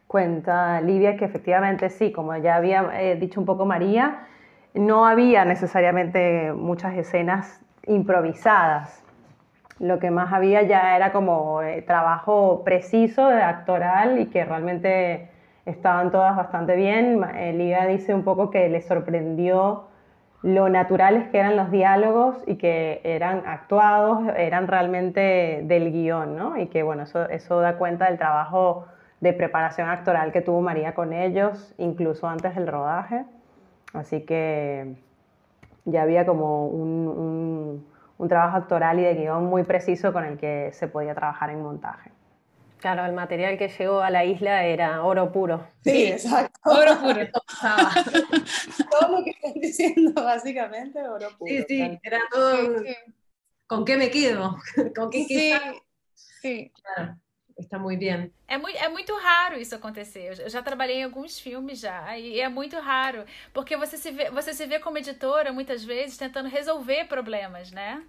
[0.06, 0.80] cuenta
[1.18, 4.26] que efectivamente sí, como ya había eh, dicho un poco María,
[4.74, 9.03] no había necesariamente muchas escenas improvisadas.
[9.78, 15.28] Lo que más había ya era como eh, trabajo preciso, de actoral y que realmente
[15.66, 17.22] estaban todas bastante bien.
[17.34, 19.86] Eh, Livia dice un poco que le sorprendió
[20.42, 26.58] lo naturales que eran los diálogos y que eran actuados, eran realmente del guion, ¿no?
[26.58, 28.86] Y que, bueno, eso, eso da cuenta del trabajo
[29.20, 33.24] de preparación actoral que tuvo María con ellos, incluso antes del rodaje.
[33.94, 34.96] Así que
[35.86, 37.86] ya había como un,
[38.24, 41.62] un trabajo actoral y de guión muy preciso con el que se podía trabajar en
[41.62, 42.10] montaje.
[42.78, 45.66] Claro, el material que llegó a la isla era oro puro.
[45.82, 46.58] Sí, exacto.
[46.64, 47.20] Oro puro.
[48.90, 51.50] todo lo que están diciendo, básicamente, oro puro.
[51.50, 52.82] Sí, sí, era todo.
[53.66, 54.56] ¿Con qué me quedo?
[54.96, 55.52] ¿Con qué sí,
[56.14, 56.72] sí.
[56.82, 57.16] Claro.
[57.56, 58.32] Está muito bem.
[58.48, 60.40] É muito, é muito raro isso acontecer.
[60.40, 63.24] Eu já trabalhei em alguns filmes já, e é muito raro.
[63.52, 68.04] Porque você se vê, você se vê como editora, muitas vezes, tentando resolver problemas, né?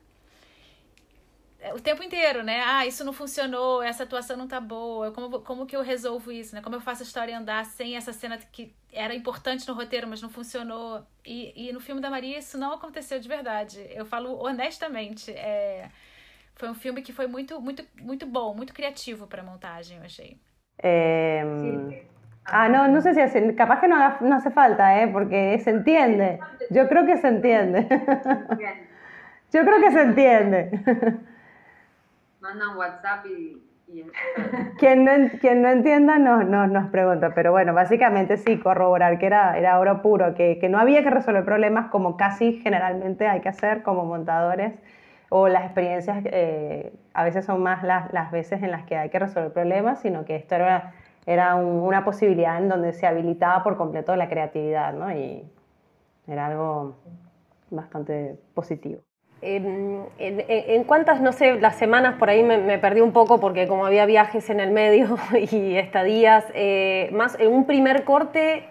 [1.65, 2.61] É, o tempo inteiro, né?
[2.63, 6.53] Ah, isso não funcionou, essa atuação não tá boa, como, como que eu resolvo isso,
[6.53, 6.61] né?
[6.61, 10.21] Como eu faço a história andar sem essa cena que era importante no roteiro, mas
[10.21, 11.03] não funcionou.
[11.25, 13.83] E, e no filme da Maria isso não aconteceu de verdade.
[13.89, 15.31] Eu falo honestamente.
[15.31, 15.89] É...
[16.53, 20.37] Foi um filme que foi muito, muito, muito bom, muito criativo para montagem, eu achei.
[20.81, 21.43] Eh,
[22.45, 25.07] ah, no, no sé si hace, capaz que no, no hace falta, ¿eh?
[25.07, 26.39] porque se entiende.
[26.71, 27.87] Yo creo que se entiende.
[29.51, 31.25] Yo creo que se entiende.
[32.45, 33.61] manda un WhatsApp y...
[34.79, 39.27] quien, no, quien no entienda no, no, nos pregunta, pero bueno, básicamente sí, corroborar que
[39.27, 43.41] era, era oro puro, que, que no había que resolver problemas como casi generalmente hay
[43.41, 44.73] que hacer como montadores,
[45.29, 49.09] o las experiencias eh, a veces son más las, las, veces en las que hay
[49.09, 50.93] que resolver problemas, sino que esto era,
[51.25, 55.11] era un, una posibilidad en donde se habilitaba por completo la creatividad, ¿no?
[55.11, 55.43] Y
[56.27, 56.95] era algo
[57.69, 59.04] bastante positivo.
[59.47, 63.67] En, en, cuántas, no sé, las semanas por ahí me, me, perdí un poco porque
[63.67, 65.17] como había viajes en el medio
[65.51, 68.67] y estadías, eh, más en un primer corte,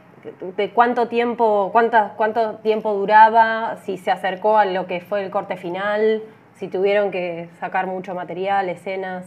[0.56, 5.30] de cuánto tiempo, cuánta, cuánto tiempo duraba, si se acercó a lo que fue el
[5.30, 6.22] corte final,
[6.54, 9.24] si tuvieron que sacar mucho material, escenas.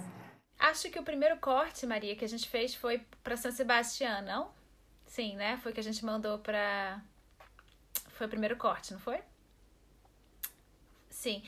[0.60, 4.50] Acho que o primeiro corte, Maria, que a gente fez foi para San Sebastián, não?
[5.06, 5.58] Sim, né?
[5.58, 7.00] Foi que a gente mandou para.
[8.10, 9.20] Foi o primeiro corte, não foi?
[11.28, 11.44] Sim.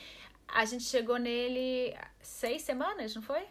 [0.48, 3.48] A gente chegou nele seis semanas, ¿no fue?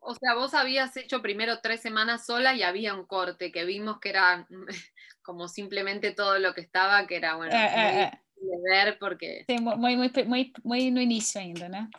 [0.00, 4.00] O sea, vos habías hecho primero tres semanas sola y había un corte que vimos
[4.00, 4.48] que era
[5.22, 9.44] como simplemente todo lo que estaba, que era bueno, eh, muy eh, de ver porque...
[9.46, 11.90] Sí, muy, muy, muy, muy no inicio ainda, ¿no?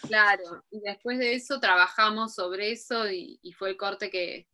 [0.00, 4.48] Claro, y después de eso trabajamos sobre eso y, y fue el corte que,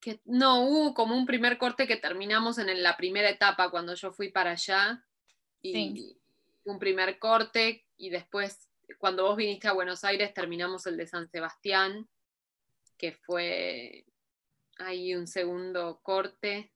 [0.00, 4.10] que no hubo como un primer corte que terminamos en la primera etapa cuando yo
[4.10, 5.04] fui para allá
[5.62, 6.23] y, Sí.
[6.64, 11.28] Un primer corte y después cuando vos viniste a Buenos Aires terminamos el de San
[11.28, 12.08] Sebastián,
[12.98, 14.04] que fue
[14.78, 16.72] ahí un segundo corte.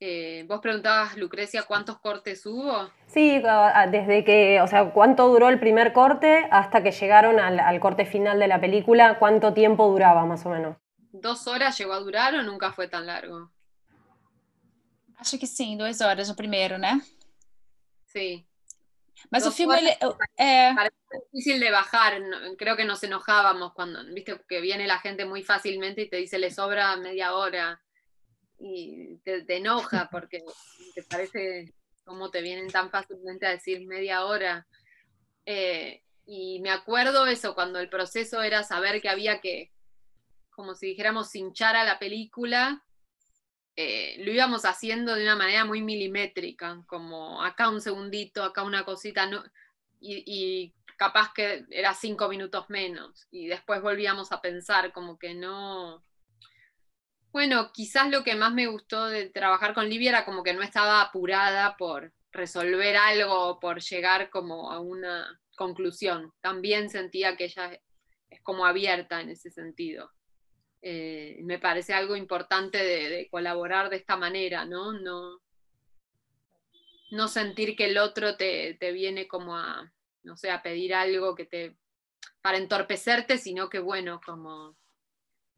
[0.00, 2.88] Eh, vos preguntabas, Lucrecia, ¿cuántos cortes hubo?
[3.06, 3.42] Sí,
[3.90, 8.06] desde que, o sea, ¿cuánto duró el primer corte hasta que llegaron al, al corte
[8.06, 9.18] final de la película?
[9.18, 10.76] ¿Cuánto tiempo duraba más o menos?
[11.10, 13.50] ¿Dos horas llegó a durar o nunca fue tan largo?
[15.16, 17.00] Acho que sim, duas horas no primeiro, né?
[18.06, 18.47] Sí.
[19.32, 19.82] O horas
[20.36, 20.96] é, Parece
[21.32, 22.20] difícil de bajar,
[22.56, 26.38] creo que nos enojábamos cuando, viste, que viene la gente muy fácilmente y te dice
[26.38, 27.80] le sobra media hora
[28.58, 30.42] y te, te enoja porque
[30.94, 34.66] te parece cómo te vienen tan fácilmente a decir media hora.
[35.44, 39.72] Eh, y me acuerdo eso, cuando el proceso era saber que había que,
[40.50, 42.82] como si dijéramos, hinchar a la película,
[43.80, 48.84] eh, lo íbamos haciendo de una manera muy milimétrica, como acá un segundito, acá una
[48.84, 49.30] cosita,
[50.00, 56.04] y, capaz que era cinco minutos menos, y después volvíamos a pensar como que no...
[57.30, 60.62] Bueno, quizás lo que más me gustó de trabajar con Livia era como que no
[60.62, 66.32] estaba apurada por resolver algo por llegar como a una conclusión.
[66.40, 67.78] También sentía que ella
[68.28, 70.10] es como abierta en ese sentido.
[70.80, 74.92] Eh, me parece algo importante de, colaborar de esta manera, ¿no?
[74.92, 75.40] No,
[77.10, 81.34] no sentir que el otro te, te viene como a, no sé, a pedir algo
[81.34, 81.76] que te,
[82.40, 84.76] para entorpecerte, sino que bueno, como,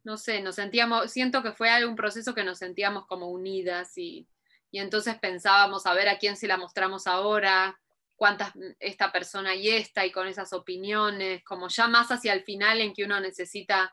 [0.05, 4.27] no sé, nos sentíamos, siento que fue algún proceso que nos sentíamos como unidas y,
[4.71, 7.79] y entonces pensábamos a ver a quién se la mostramos ahora,
[8.17, 12.81] cuántas esta persona y esta, y con esas opiniones, como ya más hacia el final
[12.81, 13.93] en que uno necesita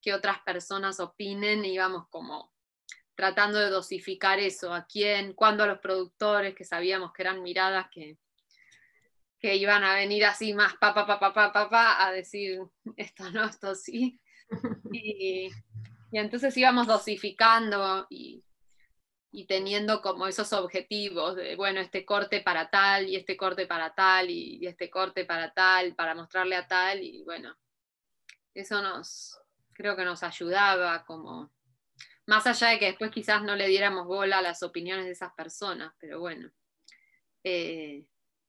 [0.00, 2.52] que otras personas opinen, íbamos como
[3.14, 7.88] tratando de dosificar eso, a quién, cuándo a los productores, que sabíamos que eran miradas
[7.90, 8.16] que,
[9.38, 12.60] que iban a venir así más pa, pa, pa, pa, pa, pa, pa, a decir
[12.96, 14.20] esto no, esto sí.
[14.92, 15.50] Y,
[16.10, 18.42] y entonces íbamos dosificando y,
[19.30, 23.94] y teniendo como esos objetivos de, bueno, este corte para tal y este corte para
[23.94, 27.56] tal y, y este corte para tal, para mostrarle a tal y bueno,
[28.54, 29.39] eso nos,
[29.80, 31.50] creo que nos ayudaba como,
[32.26, 35.32] más allá de que después quizás no le diéramos bola a las opiniones de esas
[35.32, 36.50] personas, pero bueno,
[37.42, 38.04] eh,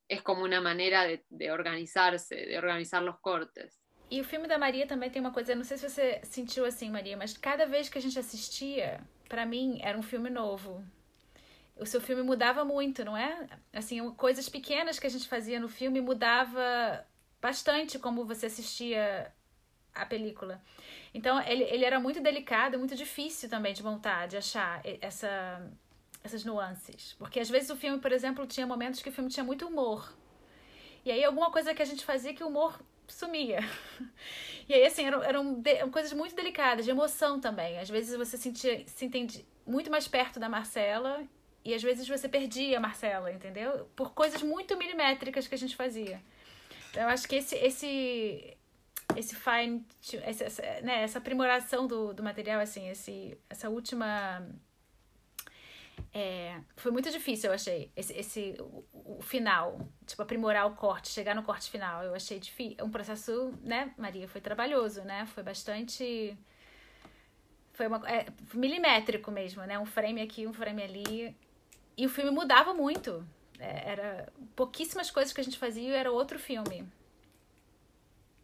[0.10, 3.80] es como una manera de, de organizarse, de organizar los cortes.
[4.10, 6.90] E o filme da Maria também tem uma coisa, não sei se você sentiu assim,
[6.90, 10.84] Maria, mas cada vez que a gente assistia, pra mim era um filme novo.
[11.78, 13.48] O seu filme mudava muito, não é?
[13.72, 17.08] Assim, coisas pequenas que a gente fazia no filme mudava
[17.42, 19.34] bastante como você assistia
[19.94, 20.62] a película.
[21.14, 25.62] Então, ele, ele era muito delicado muito difícil também de montar, de achar essa,
[26.24, 27.14] essas nuances.
[27.14, 30.14] Porque às vezes o filme, por exemplo, tinha momentos que o filme tinha muito humor.
[31.04, 33.60] E aí alguma coisa que a gente fazia que o humor sumia.
[34.70, 37.78] E aí, assim, eram, eram, de, eram coisas muito delicadas, de emoção também.
[37.78, 41.26] Às vezes você sentia, se entende muito mais perto da Marcela
[41.66, 43.89] e às vezes você perdia a Marcela, entendeu?
[43.96, 46.22] Por coisas muito milimétricas que a gente fazia.
[46.89, 48.58] Então, eu acho que esse, esse,
[49.16, 49.86] esse fine,
[50.24, 54.45] essa, essa, né, essa aprimoração do, do material, assim, esse, essa última
[56.14, 58.84] é, foi muito difícil, eu achei, esse, esse o,
[59.18, 63.53] o, final, tipo, aprimorar o corte, chegar no corte final, eu achei difícil, um processo,
[63.62, 66.38] né, Maria, foi trabalhoso, né, foi bastante,
[67.74, 71.36] foi uma, é, milimétrico mesmo, né, um frame aqui, um frame ali,
[71.95, 73.26] e o filme mudava muito,
[73.57, 76.86] é, era pouquíssimas coisas que a gente fazia era outro filme,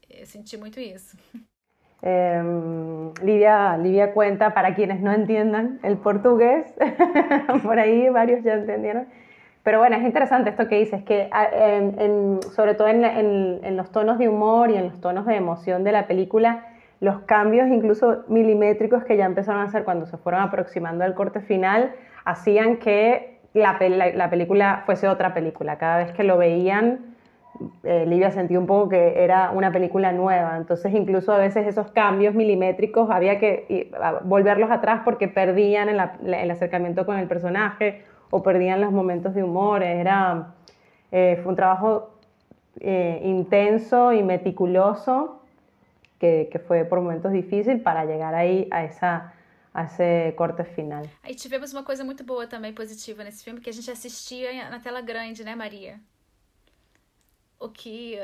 [0.09, 1.17] eu senti muito isso.
[2.01, 2.43] Eh,
[4.13, 6.73] cuenta, para quienes no entiendan el portugués,
[7.63, 9.07] por ahí varios ya entendieron,
[9.63, 14.29] pero bueno, es interesante esto que dices, que en, sobre todo en, los tonos de
[14.29, 16.67] humor y en los tonos de emoción de la película,
[17.01, 21.41] los cambios incluso milimétricos que ya empezaron a hacer cuando se fueron aproximando al corte
[21.41, 21.93] final,
[22.23, 23.77] hacían que la
[24.29, 25.77] película fuese otra película.
[25.77, 27.16] Cada vez que lo veían,
[27.83, 31.91] eh, Livia sentía un poco que era una película nueva, entonces incluso a veces esos
[31.91, 33.91] cambios milimétricos había que
[34.23, 35.99] volverlos atrás porque perdían el,
[36.33, 40.53] el, acercamiento con el personaje o perdían los momentos de humor, era,
[41.11, 42.11] eh, fue un trabajo
[42.79, 45.41] eh, intenso y meticuloso
[46.19, 49.33] que, que, fue por momentos difícil para llegar ahí a essa
[49.73, 51.03] a esse corte final.
[51.21, 54.79] Aí tivemos uma coisa muito boa também positiva nesse filme que a gente assistia na
[54.79, 55.99] tela grande, né, Maria?
[57.59, 58.17] O que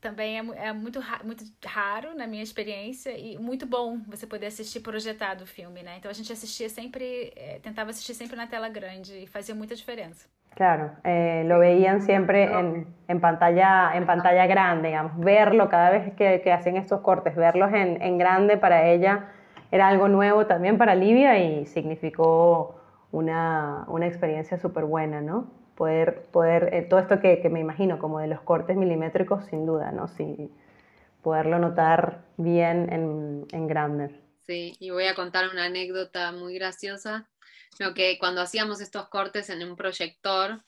[0.00, 4.80] também é, é muito, muito raro na minha experiência e muito bom você poder assistir
[4.80, 5.96] projetado o filme, né?
[5.98, 9.74] Então a gente assistia sempre, é, tentava assistir sempre na tela grande e fazia muita
[9.74, 10.28] diferença.
[10.54, 16.12] Claro, eh, lo veían siempre en, en, pantalla, en pantalla grande, digamos, verlo cada vez
[16.14, 19.28] que, que hacen estos cortes, verlos en, en, grande para ella
[19.70, 22.80] era algo nuevo también para Livia y significó
[23.12, 25.59] una, una experiencia súper buena, ¿no?
[25.80, 29.64] Poder, poder eh, todo esto que, que, me imagino, como de los cortes milimétricos, sin
[29.64, 30.08] duda, ¿no?
[30.08, 30.50] Sí,
[31.22, 34.10] poderlo notar bien en, en grande.
[34.46, 37.30] Sí, y voy a contar una anécdota muy graciosa
[37.78, 40.62] lo que cuando hacíamos estos cortes en un proyector,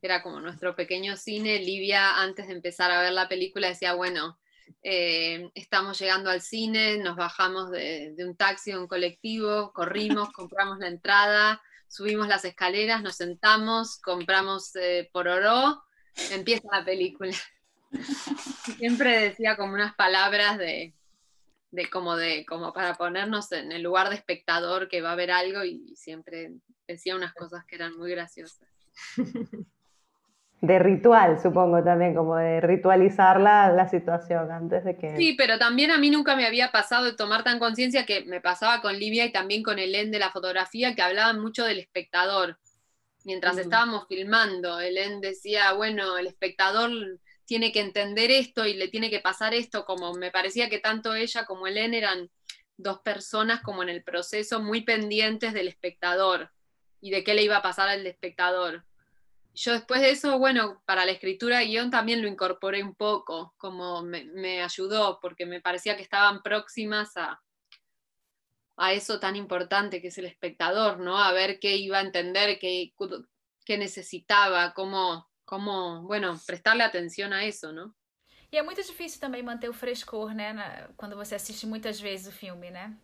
[0.00, 4.38] era como nuestro pequeño cine, Livia antes de empezar a ver la película decía, bueno,
[4.82, 10.30] eh, estamos llegando al cine, nos bajamos de, de un taxi o un colectivo, corrimos,
[10.32, 11.62] compramos la entrada,
[11.94, 15.84] subimos las escaleras, nos sentamos, compramos eh, por oro,
[16.32, 17.32] empieza la película.
[18.78, 20.92] Siempre decía como unas palabras de,
[21.70, 25.30] de como de como para ponernos en el lugar de espectador que va a ver
[25.30, 26.52] algo y siempre
[26.88, 28.68] decía unas cosas que eran muy graciosas.
[30.66, 35.14] De ritual, supongo también, como de ritualizar la, la situación antes de que...
[35.16, 38.40] Sí, pero también a mí nunca me había pasado de tomar tan conciencia que me
[38.40, 42.58] pasaba con Livia y también con Helen de la fotografía, que hablaban mucho del espectador.
[43.24, 46.90] Mientras estábamos filmando, Helen decía, bueno, el espectador
[47.44, 51.14] tiene que entender esto y le tiene que pasar esto, como me parecía que tanto
[51.14, 52.30] ella como Helen eran
[52.78, 56.50] dos personas como en el proceso muy pendientes del espectador
[57.00, 58.84] y de qué le iba a pasar al espectador.
[59.54, 63.54] Yo después de eso, bueno, para la escritura de guion también lo incorporé un poco,
[63.56, 67.40] como me, ayudó, porque me parecía que estaban próximas a,
[68.76, 71.16] a eso tan importante que es el espectador, ¿no?
[71.16, 72.92] A ver qué iba a entender, qué,
[73.64, 77.94] qué necesitaba, cómo, como, bueno, prestarle atenção a isso, não?
[78.50, 82.26] E é muito difícil também manter o frescor, né, na, quando você assiste muitas vezes
[82.26, 82.96] o filme, né?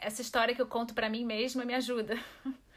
[0.00, 2.14] Essa história que eu conto para mim mesma me ajuda.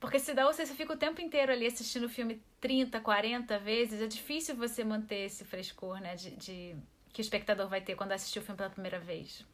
[0.00, 4.06] Porque senão você fica o tempo inteiro ali assistindo o filme 30, 40 vezes, é
[4.06, 6.76] difícil você manter esse frescor, né, de, de
[7.12, 9.44] que o espectador vai ter quando assistir o filme pela primeira vez.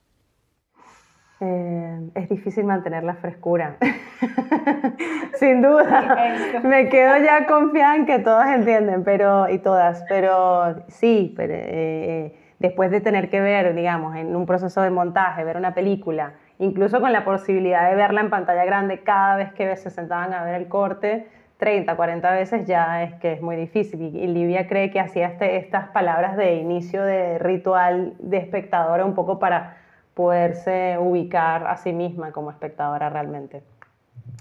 [1.40, 3.76] Eh, es difícil mantener la frescura.
[5.34, 6.61] Sin duda.
[6.62, 12.34] Me quedo ya confiada en que todos entienden, pero y todas, pero sí, pero, eh,
[12.61, 17.01] después de tener que ver, digamos, en un proceso de montaje, ver una película, incluso
[17.01, 20.55] con la posibilidad de verla en pantalla grande cada vez que se sentaban a ver
[20.55, 21.27] el corte,
[21.59, 24.15] 30, 40 veces ya es que es muy difícil.
[24.17, 29.15] Y Livia cree que hacía este, estas palabras de inicio de ritual de espectadora un
[29.15, 29.77] poco para
[30.15, 33.63] poderse ubicar a sí misma como espectadora realmente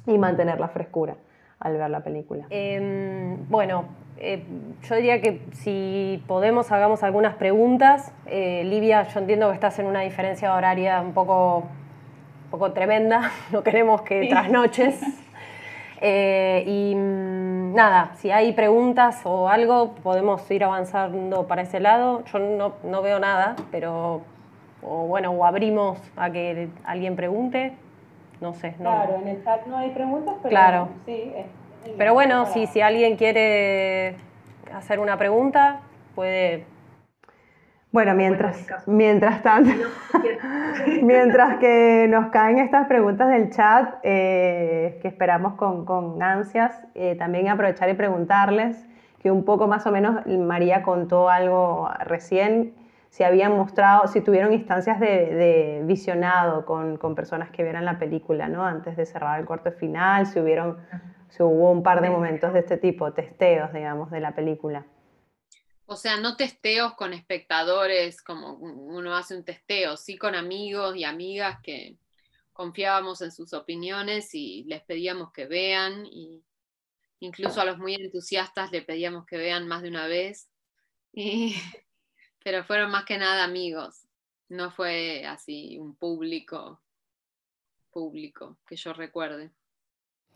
[0.06, 1.16] y mantener la frescura
[1.60, 2.46] al ver la película.
[2.50, 3.86] Eh, bueno,
[4.18, 4.44] eh,
[4.84, 8.14] yo diría que si podemos hagamos algunas preguntas.
[8.26, 11.64] Eh, Livia, yo entiendo que estás en una diferencia horaria un poco,
[12.54, 14.30] poco tremenda, no queremos que sí.
[14.30, 15.02] trasnoches.
[16.02, 22.24] Eh, y mm, nada, si hay preguntas o algo, podemos ir avanzando para ese lado.
[22.26, 24.22] Yo no, no veo nada, pero
[24.84, 27.74] o bueno, o abrimos a que alguien pregunte,
[28.40, 28.76] no sé.
[28.78, 28.92] No.
[28.92, 30.90] Claro, en el chat no hay preguntas, pero claro.
[31.08, 31.34] sí.
[31.36, 31.48] Es,
[31.98, 34.16] pero bueno, si, si alguien quiere
[34.72, 35.80] hacer una pregunta,
[36.14, 36.66] puede...
[37.94, 39.70] Bueno, mientras, mientras tanto,
[41.04, 47.16] mientras que nos caen estas preguntas del chat, eh, que esperamos con, con ansias, eh,
[47.16, 48.84] también aprovechar y preguntarles
[49.20, 52.74] que un poco más o menos María contó algo recién
[53.10, 58.00] si habían mostrado, si tuvieron instancias de, de visionado con, con, personas que vieran la
[58.00, 58.66] película, ¿no?
[58.66, 60.78] Antes de cerrar el corte final, si hubieron,
[61.30, 64.84] si hubo un par de momentos de este tipo, testeos, digamos, de la película.
[65.86, 71.04] O sea, no testeos con espectadores, como uno hace un testeo, sí con amigos y
[71.04, 71.98] amigas que
[72.54, 76.44] confiábamos en sus opiniones y les pedíamos que vean, y
[77.20, 80.50] incluso a los muy entusiastas le pedíamos que vean más de una vez.
[81.12, 81.56] Y
[82.44, 84.08] pero fueron más que nada amigos,
[84.50, 86.82] no fue así un público,
[87.92, 89.52] público que yo recuerde.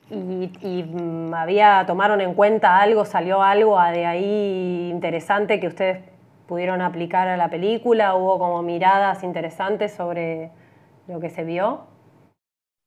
[0.10, 6.04] Y, y, había, tomaron en cuenta algo, salió algo de ahí interesante que ustedes
[6.48, 10.52] pudieron aplicar a la película, hubo como miradas interesantes sobre
[11.08, 11.88] lo que se vio.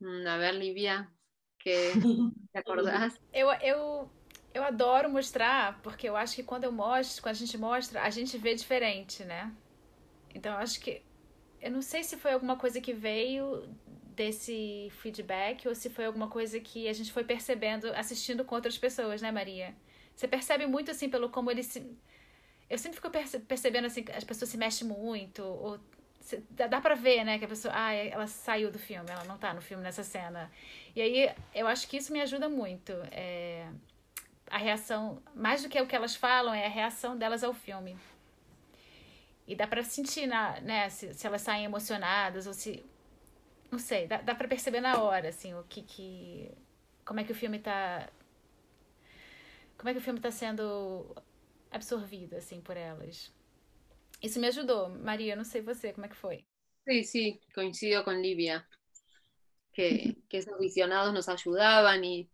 [0.01, 1.11] Mm, a ver, Livia,
[1.59, 1.93] ¿qué
[2.53, 3.21] te acordás?
[3.33, 4.09] Eu, eu
[4.53, 8.11] eu adoro mostrar, porque eu acho que quando eu mostro, quando a gente mostra, a
[8.11, 9.53] gente vê diferente, né?
[10.35, 11.03] Então eu acho que.
[11.61, 13.69] Eu não sei se foi alguma coisa que veio
[14.21, 18.77] desse feedback ou se foi alguma coisa que a gente foi percebendo assistindo com outras
[18.77, 19.75] pessoas, né, Maria?
[20.15, 21.79] Você percebe muito assim pelo como eles se.
[22.69, 25.81] Eu sempre fico perce percebendo assim as pessoas se mexem muito, ou
[26.51, 29.55] dá, pra ver, né, que a pessoa, ah, ela saiu do filme, ela não tá
[29.55, 30.53] no filme nessa cena.
[30.95, 32.93] E aí eu acho que isso me ajuda muito.
[33.11, 33.67] É
[34.51, 37.97] a reação, mais do que o que elas falam, é a reação delas ao filme.
[39.47, 42.85] E dá pra sentir, na, né, se, se elas saem emocionadas ou se.
[43.71, 46.51] Não sei, dá, dá pra perceber na hora, assim, o que que.
[47.05, 48.11] Como é que o filme tá.
[49.79, 51.15] Como é que o filme tá sendo
[51.71, 53.33] absorvido, assim, por elas.
[54.23, 54.89] Isso me ajudou.
[54.89, 56.45] Maria, não sei você, como é?
[56.87, 58.67] Sí, sí, coincido con Livia.
[59.73, 62.29] Que, que esos visionados nos ayudaban y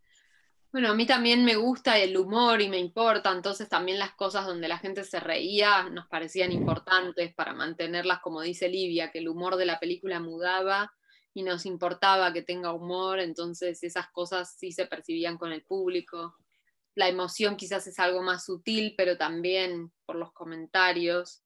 [0.77, 4.45] Bueno, a mí también me gusta el humor y me importa, entonces también las cosas
[4.45, 9.29] donde la gente se reía nos parecían importantes para mantenerlas, como dice Livia, que el
[9.29, 10.93] humor de la película mudaba
[11.37, 16.35] y nos importaba que tenga humor, entonces esas cosas sí se percibían con el público.
[16.95, 21.43] La emoción quizás es algo más sutil, pero también por los comentarios.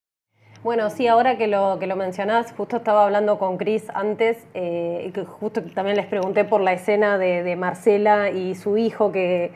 [0.62, 5.06] Bueno, sí, ahora que lo, que lo mencionás, justo estaba hablando con Chris antes, eh,
[5.08, 9.50] y que justo también les pregunté por la escena de, Marcela y su hijo, que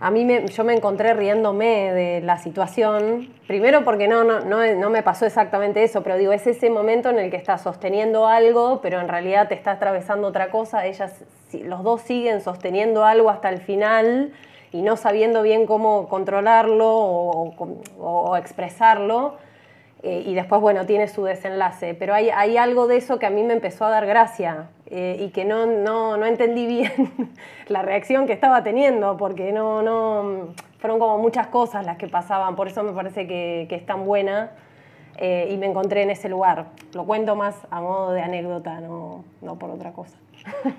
[0.00, 4.90] a mí me, yo me encontré riéndome de la situación, primero porque no, no, no,
[4.90, 8.80] me pasó exactamente eso, pero digo, es ese momento en el que estás sosteniendo algo,
[8.80, 11.22] pero en realidad te está atravesando otra cosa, ellas,
[11.52, 14.32] los dos siguen sosteniendo algo hasta el final
[14.72, 19.34] y no sabiendo bien cómo controlarlo o expresarlo
[20.02, 21.94] eh, y después, bueno, tiene su desenlace.
[21.94, 25.28] Pero hay, algo de eso que a mí me empezó a dar gracia eh, y
[25.30, 26.92] que no, no, no, entendí bien
[27.68, 32.56] la reacción que estaba teniendo, porque no, no, fueron como muchas cosas las que pasaban,
[32.56, 34.52] por eso me parece que, es tan buena
[35.18, 36.66] eh, y me encontré en ese lugar.
[36.94, 40.16] Lo cuento más a modo de anécdota, no, no por otra cosa.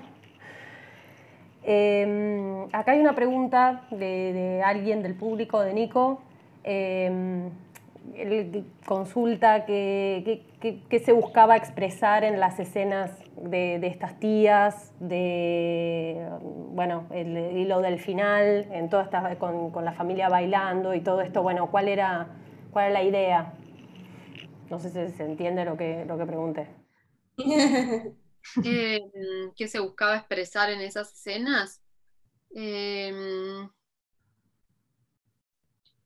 [1.64, 6.20] Em, acá hay una pregunta de, de, alguien del público, de Nico.
[8.14, 10.42] Él consulta qué,
[11.04, 18.66] se buscaba expresar en las escenas de, estas tías, de, bueno, el hilo del final,
[18.70, 22.28] en toda esta, con, la familia bailando y todo esto, bueno, ¿cuál era,
[22.70, 23.54] cuál era la idea?
[24.70, 26.68] No sé si se entiende lo que, lo que pregunté.
[28.64, 28.98] Eh,
[29.54, 31.80] ¿Qué se buscaba expresar en esas escenas?
[32.56, 33.12] Eh,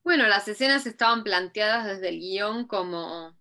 [0.07, 3.37] bueno, las escenas estaban planteadas desde el guion como,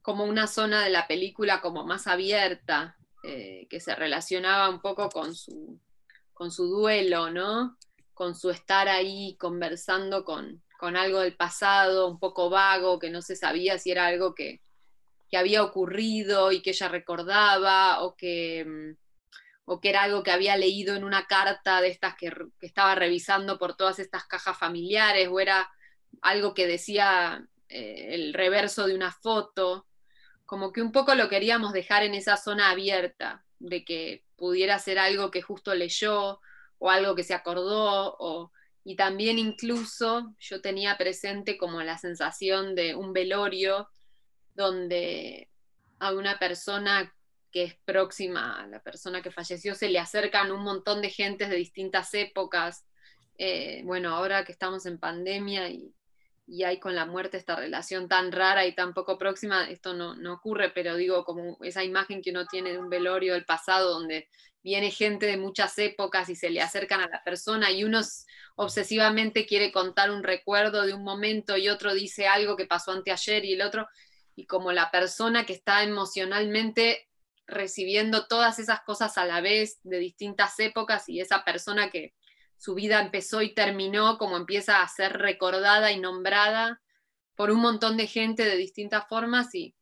[0.00, 5.10] como una zona de la película como más abierta, eh, que se relacionaba un poco
[5.10, 5.78] con su,
[6.32, 7.76] con su duelo, ¿no?
[8.14, 13.36] Con su estar ahí conversando con, algo del pasado, un poco vago, que no se
[13.36, 14.62] sabía si era algo que,
[15.36, 18.94] había ocurrido y que ella recordaba, o que,
[19.66, 22.94] o que era algo que había leído en una carta de estas que, que estaba
[22.94, 25.70] revisando por todas estas cajas familiares, o era
[26.22, 29.86] algo que decía eh, el reverso de una foto,
[30.46, 34.98] como que un poco lo queríamos dejar en esa zona abierta, de que pudiera ser
[34.98, 36.40] algo que justo leyó
[36.78, 38.50] o algo que se acordó, o,
[38.82, 43.88] y también incluso yo tenía presente como la sensación de un velorio
[44.54, 45.48] donde
[45.98, 47.14] a una persona
[47.52, 51.50] que es próxima a la persona que falleció se le acercan un montón de gentes
[51.50, 52.86] de distintas épocas.
[53.38, 55.94] Eh, bueno, ahora que estamos en pandemia y,
[56.50, 60.16] y hay con la muerte esta relación tan rara y tan poco próxima, esto no,
[60.16, 63.92] no, ocurre, pero digo, como esa imagen que uno tiene de un velorio del pasado,
[63.92, 64.28] donde
[64.60, 68.00] viene gente de muchas épocas y se le acercan a la persona y uno
[68.56, 73.44] obsesivamente quiere contar un recuerdo de un momento y otro dice algo que pasó anteayer
[73.44, 73.86] y el otro,
[74.34, 77.08] y como la persona que está emocionalmente
[77.46, 82.12] recibiendo todas esas cosas a la vez de distintas épocas y esa persona que
[82.60, 86.82] su vida empezó y terminó, como empieza a ser recordada y nombrada
[87.34, 89.74] por un montón de gente de distintas formas y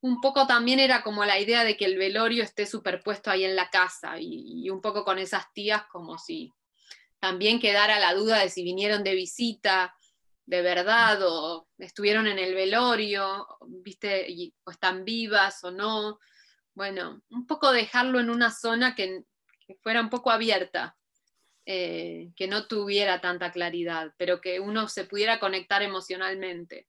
[0.00, 3.54] un poco también era como la idea de que el velorio esté superpuesto ahí en
[3.54, 6.52] la casa y, un poco con esas tías como si
[7.20, 9.94] también quedara la duda de si vinieron de visita
[10.46, 16.18] de verdad o estuvieron en el velorio, viste, o están vivas o no.
[16.74, 19.24] Bueno, un poco dejarlo en una zona que
[19.80, 20.96] fuera un poco abierta
[21.68, 26.86] eh, que no tuviera tanta claridad, pero que uno se pudiera conectar emocionalmente.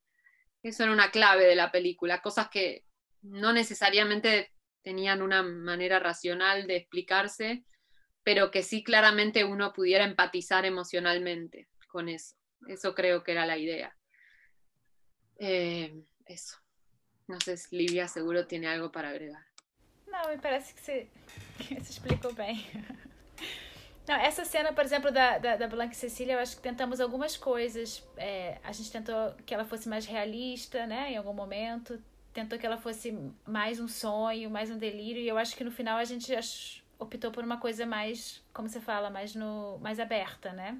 [0.61, 2.83] Eso era una clave de la película, cosas que
[3.23, 4.51] no necesariamente
[4.83, 7.63] tenían una manera racional de explicarse,
[8.23, 12.35] pero que sí claramente uno pudiera empatizar emocionalmente con eso.
[12.67, 13.97] Eso creo que era la idea.
[15.39, 16.57] Eh, eso.
[17.27, 19.43] No sé si Livia seguro tiene algo para agregar.
[20.05, 21.09] No, me parece que se,
[21.57, 22.63] que se explicou bem.
[24.07, 27.35] Não, essa cena, por exemplo, da, da, da Blanca Cecília, eu acho que tentamos algumas
[27.35, 28.01] coisas.
[28.15, 32.01] É, a gente tentou que ela fosse mais realista, né, em algum momento.
[32.33, 35.21] Tentou que ela fosse mais um sonho, mais um delírio.
[35.21, 36.33] E eu acho que no final a gente
[36.97, 40.79] optou por uma coisa mais, como você fala, mais, no, mais aberta, né?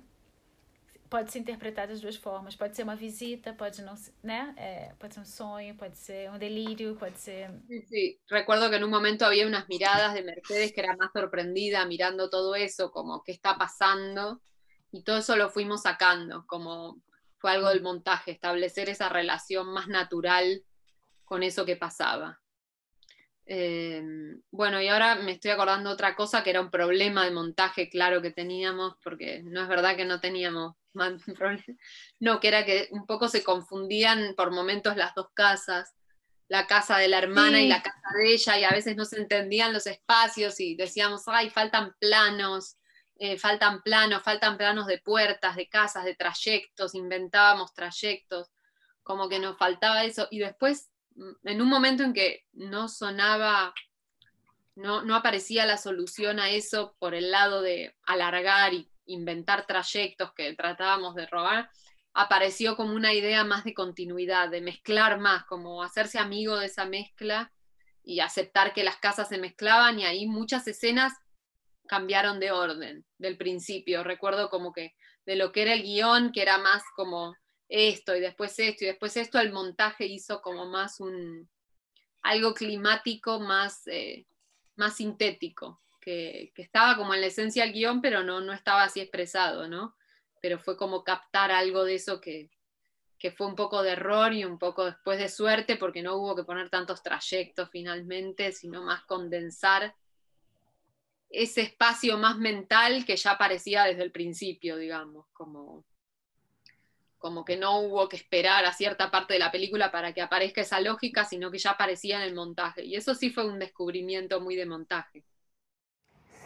[1.10, 2.56] Pode ser interpretado das duas formas.
[2.56, 4.54] Pode ser uma visita, pode não né?
[4.58, 7.50] É, pode ser um sonho, pode ser um delírio, pode ser.
[7.68, 8.20] Sí, sí.
[8.30, 12.30] Recuerdo que en un momento había unas miradas de Mercedes que era más sorprendida mirando
[12.30, 14.42] todo eso, como qué está pasando,
[14.92, 17.02] y todo eso lo fuimos sacando, como
[17.38, 20.64] fue algo del montaje, establecer esa relación más natural
[21.24, 22.40] con eso que pasaba.
[23.50, 24.04] Eh,
[24.52, 28.22] bueno, y ahora me estoy acordando otra cosa que era un problema de montaje, claro
[28.22, 30.76] que teníamos, porque no es verdad que no teníamos
[32.20, 35.94] no, que era que un poco se confundían por momentos las dos casas,
[36.48, 39.18] la casa de la hermana y la casa de ella, y a veces no se
[39.18, 42.78] entendían los espacios y decíamos, ay, faltan planos,
[43.20, 48.50] eh, faltan planos, faltan planos de puertas, de casas, de trayectos, inventábamos trayectos,
[49.04, 50.28] como que nos faltaba eso.
[50.32, 53.74] Y después, mm, en un momento en que no sonaba,
[54.76, 60.34] no, no aparecía la solución a eso por el lado de alargar y inventar trayectos
[60.34, 61.70] que tratábamos de robar,
[62.14, 66.86] apareció como una idea más de continuidad, de mezclar más, como hacerse amigo de esa
[66.86, 67.52] mezcla
[68.04, 71.14] y aceptar que las casas se mezclaban y ahí muchas escenas
[71.88, 74.04] cambiaron de orden del principio.
[74.04, 74.94] Recuerdo como que
[75.26, 77.36] de lo que era el guion, que era más como
[77.70, 81.50] esto y después esto y después esto, el montaje hizo como más un
[82.24, 84.26] algo climático, más, eh,
[84.76, 89.02] más sintético que, estaba como en la esencia del guion, pero no, no estaba así
[89.02, 89.98] expresado, ¿no?
[90.42, 92.50] Pero fue como captar algo de eso que,
[93.20, 96.34] que fue un poco de error y un poco después de suerte, porque no hubo
[96.34, 99.96] que poner tantos trayectos finalmente, sino más condensar
[101.30, 105.84] ese espacio más mental que ya aparecía desde el principio, digamos, como,
[107.18, 110.62] como que no hubo que esperar a cierta parte de la película para que aparezca
[110.62, 112.86] esa lógica, sino que ya aparecía en el montaje.
[112.86, 115.26] Y eso sí fue un descubrimiento muy de montaje.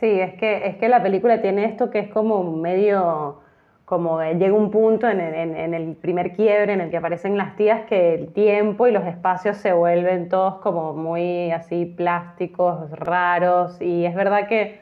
[0.02, 3.42] Sí, es que, es que la película tiene esto que es como medio,
[3.86, 7.86] como llega un punto en, en, el primer quiebre en el que aparecen las tías
[7.86, 14.06] que el tiempo y los espacios se vuelven todos como muy así plásticos, raros y
[14.06, 14.80] es verdad que,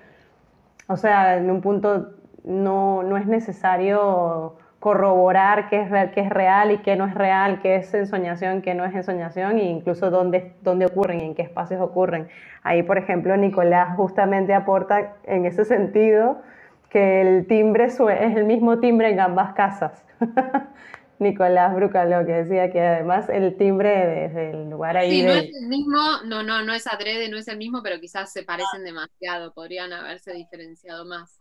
[0.87, 2.11] o sea, en un punto
[2.45, 7.61] no, no es necesario corroborar qué es, qué es real y qué no es real,
[7.61, 11.41] qué es ensoñación, qué no es ensoñación, e incluso dónde, dónde ocurren y en qué
[11.41, 12.29] espacios ocurren.
[12.63, 16.41] Ahí, por ejemplo, Nicolás justamente aporta en ese sentido
[16.89, 20.03] que el timbre es el mismo timbre en ambas casas.
[21.19, 25.11] Nicolás Brucalo, que decía que además el timbre desde el lugar ahí.
[25.11, 27.99] Sí, no es el mismo, no, no, no es adrede, no es el mismo, pero
[27.99, 31.37] quizás se parecen demasiado, podrían haberse diferenciado más.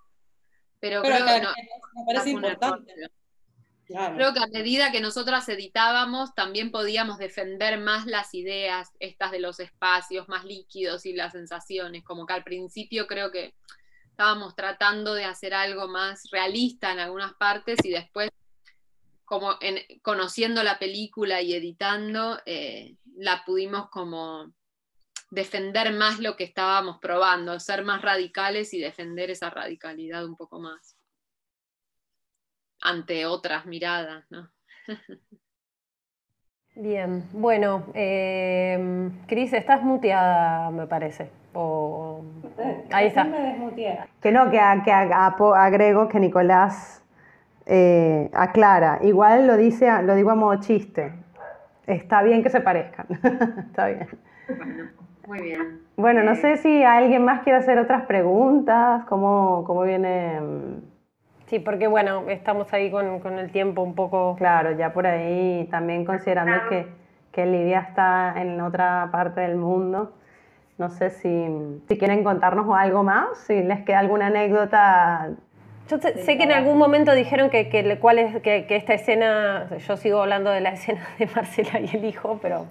[0.80, 1.48] Pero, creo que, no,
[1.94, 2.92] me parece importante.
[3.88, 9.40] Creo que a medida que nosotras editábamos, también podíamos defender más las ideas, estas de
[9.40, 13.54] los espacios más líquidos y las sensaciones, como que al principio creo que
[14.10, 18.30] estábamos tratando de hacer algo más realista en algunas partes y después,
[19.24, 24.52] como en, conociendo la película y editando, eh, la pudimos como
[25.30, 30.60] defender más lo que estábamos probando, ser más radicales y defender esa radicalidad un poco
[30.60, 30.97] más
[32.80, 34.48] ante otras miradas, ¿no?
[36.80, 41.28] Bien, bueno, eh, Cris, estás muteada, me parece.
[41.52, 42.22] O...
[42.92, 43.26] Ahí está.
[44.20, 47.04] Que no, que, que agrego que Nicolás
[47.66, 49.00] eh, aclara.
[49.02, 51.12] Igual lo dice, lo digo a modo chiste.
[51.86, 53.06] Está bien que se parezcan.
[53.68, 54.08] está bien.
[55.26, 55.80] muy bien.
[55.96, 59.04] Bueno, no sé si alguien más quiere hacer otras preguntas.
[59.06, 60.40] ¿Cómo, cómo viene?
[61.48, 64.36] Sí, porque bueno, estamos ahí con, con, el tiempo un poco...
[64.36, 66.86] Claro, ya por ahí también considerando que,
[67.32, 70.12] que Lidia está en otra parte del mundo.
[70.76, 71.46] No sé si,
[71.88, 75.30] si quieren contarnos algo más, si les queda alguna anécdota.
[75.88, 79.68] Yo sé, que en algún momento dijeron que, que, cuál es, que, que esta escena,
[79.78, 82.66] yo sigo hablando de la escena de Marcela y el hijo, pero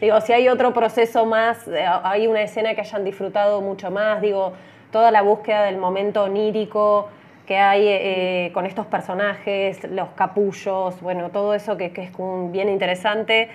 [0.00, 4.20] digo, si hay otro proceso más, eh, hay una escena que hayan disfrutado mucho más,
[4.22, 4.52] digo,
[4.92, 7.08] toda la búsqueda del momento onírico,
[7.52, 12.10] que hay eh, con estos personajes, los capullos, bueno, todo eso que, es
[12.50, 13.50] bien interesante.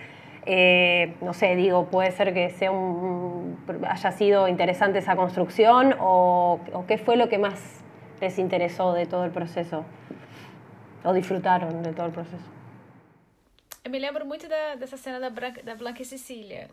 [0.46, 3.58] Eh, no sé, digo, puede ser que sea un,
[3.90, 7.84] haya sido interesante esa construcción o, qué fue lo que más
[8.22, 9.84] les interesó de todo el proceso
[11.04, 12.46] o disfrutaron de todo el proceso.
[13.90, 16.68] Me lembro muito da, dessa cena da, Branca, da Blanca e Cecília.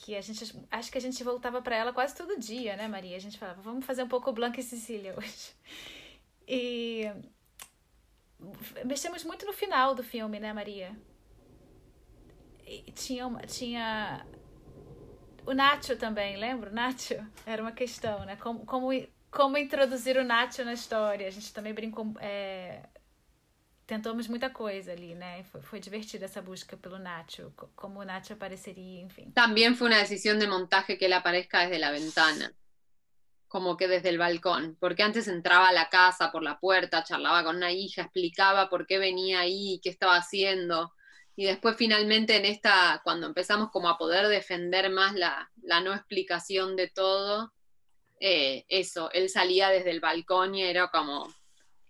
[0.00, 3.16] Que a gente acho que a gente voltava para ela quase todo dia, né, Maria?
[3.16, 5.52] A gente falava, vamos fazer um pouco Blanca e Cecília hoje.
[6.50, 7.04] E
[8.86, 10.96] mexemos muito no final do filme, né, Maria?
[12.66, 14.24] E tinha uma, tinha
[15.44, 16.70] o Nacho também, lembra?
[16.70, 18.36] O Nacho era uma questão, né?
[18.36, 18.88] Como, como,
[19.30, 21.26] como introduzir o Nacho na história.
[21.26, 22.80] A gente também brincou, é,
[23.88, 25.42] tentamos muita coisa ali, né?
[25.44, 29.32] Foi, foi divertida essa busca pelo Nacho, como o Nacho aparecería, en fin.
[29.32, 32.52] También fue una decisión de montaje que él aparezca desde la ventana,
[33.48, 37.42] como que desde el balcón, porque antes entraba a la casa por la puerta, charlaba
[37.42, 40.92] con una hija, explicaba por qué venía ahí, qué estaba haciendo,
[41.34, 45.94] y después finalmente en esta, cuando empezamos como a poder defender más la, la no
[45.94, 47.54] explicación de todo,
[48.20, 51.32] eh, eso, él salía desde el balcón y era como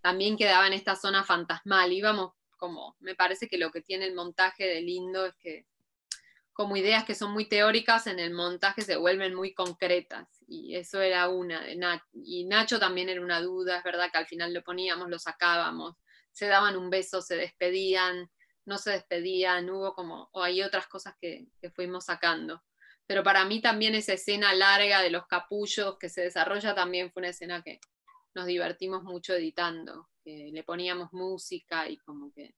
[0.01, 1.93] también quedaba en esta zona fantasmal.
[1.93, 5.67] Íbamos como, me parece que lo que tiene el montaje de lindo es que
[6.53, 11.01] como ideas que son muy teóricas en el montaje se vuelven muy concretas y eso
[11.01, 11.79] era una de.
[12.15, 15.95] Y Nacho también era una duda, es verdad que al final lo poníamos, lo sacábamos,
[16.33, 18.29] se daban un beso, se despedían,
[18.65, 22.65] no se despedían, hubo como, o hay otras cosas que, que fuimos sacando.
[23.07, 27.21] Pero para mí también esa escena larga de los capullos que se desarrolla también fue
[27.21, 27.79] una escena que,
[28.39, 32.55] nos divertimos mucho editando, que le poníamos música y como que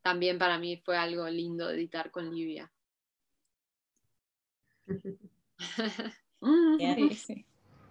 [0.00, 2.70] también para mí fue algo lindo editar con Livia.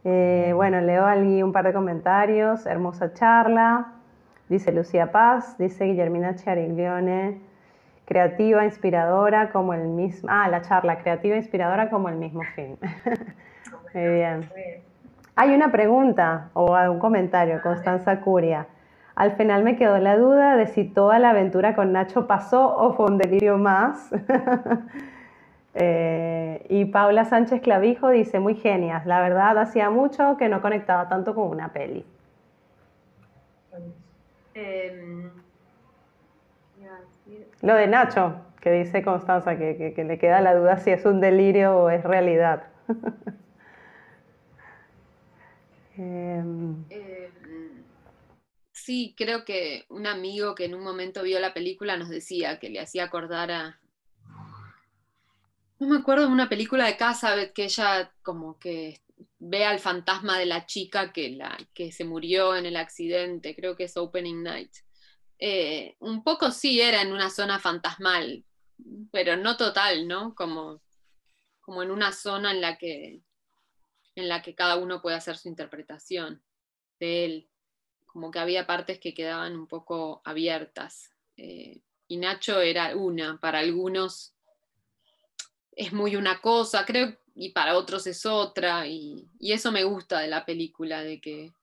[0.05, 2.65] Eh, bueno, leo aquí un par de comentarios.
[2.65, 3.93] Hermosa charla.
[4.47, 7.41] Dice Lucía Paz, dice Guillermina Chariglione,
[8.05, 10.29] creativa, inspiradora como el mismo.
[10.31, 12.77] Ah, la charla, creativa, inspiradora como el mismo film.
[13.93, 14.49] Muy bien.
[15.39, 18.65] Hay una pregunta o un comentario, Constanza Curia.
[19.13, 22.93] Al final me quedó la duda de si toda la aventura con Nacho pasó o
[22.93, 24.09] fue un delirio más.
[25.79, 31.07] Eh, y Paula Sánchez Clavijo dice, muy genias, la verdad hacía mucho que no conectaba
[31.07, 32.03] tanto con una peli.
[34.55, 35.29] Em,
[37.61, 41.77] Lo de Nacho, que dice Constanza, que le queda la duda si es un delirio
[41.77, 42.63] o es realidad.
[45.97, 47.83] Em, em,
[48.71, 52.69] sí, creo que un amigo que en un momento vio la película nos decía que
[52.69, 53.79] le hacía acordar a...
[55.79, 59.01] No me acuerdo de una película de casa que ella como que
[59.39, 63.75] ve al fantasma de la chica que, la, que se murió en el accidente, creo
[63.75, 64.71] que es Opening Night.
[65.39, 68.43] Eh, un poco sí era en una zona fantasmal,
[69.11, 70.35] pero no total, ¿no?
[70.35, 70.81] Como,
[71.61, 73.21] como en una zona en la que
[74.17, 76.41] en la que cada uno puede hacer su interpretación
[76.99, 77.49] de él,
[78.07, 81.11] como que había partes que quedaban un poco abiertas.
[81.37, 84.33] Eh, y Nacho era una, para algunos
[85.71, 90.19] es muy una cosa, creo, y para otros es otra, y, y eso me gusta
[90.19, 91.53] de la película, de que,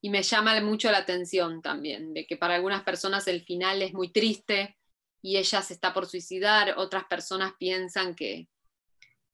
[0.00, 3.92] y me llama mucho la atención también, de que para algunas personas el final es
[3.92, 4.78] muy triste
[5.20, 8.48] y ella se está por suicidar, otras personas piensan que,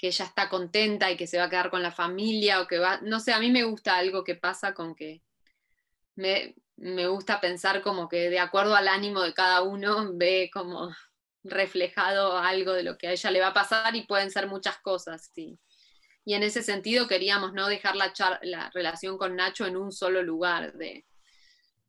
[0.05, 2.79] que ella está contenta y que se va a quedar con la familia o que
[2.79, 5.23] va, no sé, a mí me gusta algo que pasa con que
[6.15, 6.55] me,
[7.09, 10.95] gusta pensar como que de acuerdo al ánimo de cada uno ve como
[11.43, 14.77] reflejado algo de lo que a ella le va a pasar y pueden ser muchas
[14.81, 15.31] cosas.
[15.35, 15.59] Sí.
[16.27, 20.23] Y en ese sentido queríamos no dejar la, la relación con Nacho en un solo
[20.23, 21.07] lugar, de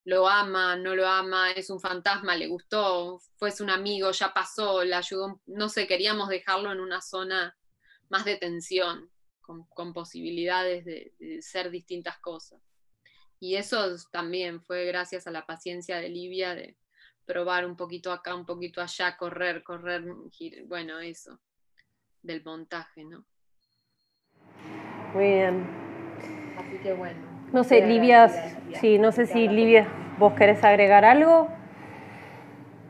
[0.06, 4.86] lo ama, no lo ama, es un fantasma, le gustó, fue un amigo, ya pasó,
[4.86, 7.58] le ayudó, no sé, queríamos dejarlo en una zona
[8.10, 9.10] más de tensión,
[9.42, 12.62] con, posibilidades de, ser distintas cosas.
[13.40, 16.78] Y eso también fue gracias a la paciencia de Livia de
[17.26, 20.04] probar un poquito acá, un poquito allá, correr, correr,
[20.68, 21.40] bueno, eso,
[22.22, 23.26] del montaje, ¿no?
[25.14, 25.68] Muy bien.
[26.58, 27.20] Así que bueno.
[27.52, 28.28] No sé, Livia,
[28.80, 29.88] sí, no sé si Livia,
[30.18, 31.48] vos querés agregar algo.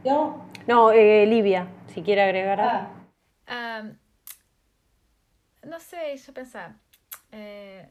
[0.03, 0.45] ¿Yo?
[0.67, 2.89] No, eh, Livia, si quiere agregar algo.
[2.89, 2.94] Ah.
[5.65, 6.79] Não sei, deixa eu pensar.
[7.31, 7.87] É,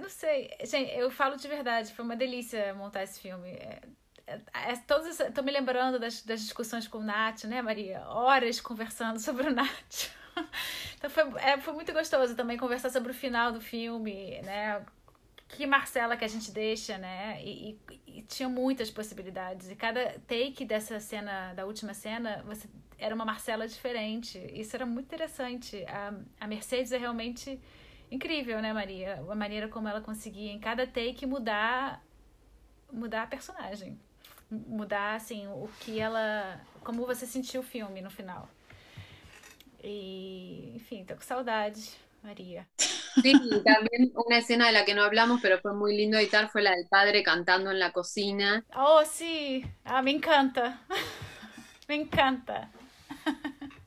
[0.00, 3.50] não sei, gente, eu falo de verdade, foi uma delícia montar esse filme.
[3.50, 3.80] É,
[4.26, 4.40] é,
[4.72, 8.06] é todos, tô me lembrando das, das discussões com o Nath, né, Maria?
[8.08, 10.10] Horas conversando sobre o Nath.
[10.96, 14.84] Então foi, é, foi muito gostoso também conversar sobre o final do filme, né?
[15.48, 17.42] Que Marcela que a gente deixa, né?
[17.42, 19.70] E, e, e tinha muitas possibilidades.
[19.70, 22.68] E cada take dessa cena, da última cena, você
[23.00, 24.38] era uma Marcela diferente.
[24.54, 25.84] Isso era muito interessante.
[25.88, 27.60] A, a Mercedes é realmente
[28.10, 29.24] incrível, né, Maria?
[29.28, 32.02] A maneira como ela conseguia em cada take mudar
[32.92, 33.98] mudar a personagem.
[34.50, 36.60] Mudar, assim, o que ela...
[36.82, 38.48] Como você sentiu o filme no final.
[39.82, 42.66] E, enfim, tô com saudade, María.
[43.22, 43.32] Sí,
[43.64, 46.72] también una escena de la que no hablamos, pero fue muy lindo editar, fue la
[46.72, 48.64] del padre cantando en la cocina.
[48.74, 50.80] Oh, sí, ah, me encanta,
[51.88, 52.70] me encanta.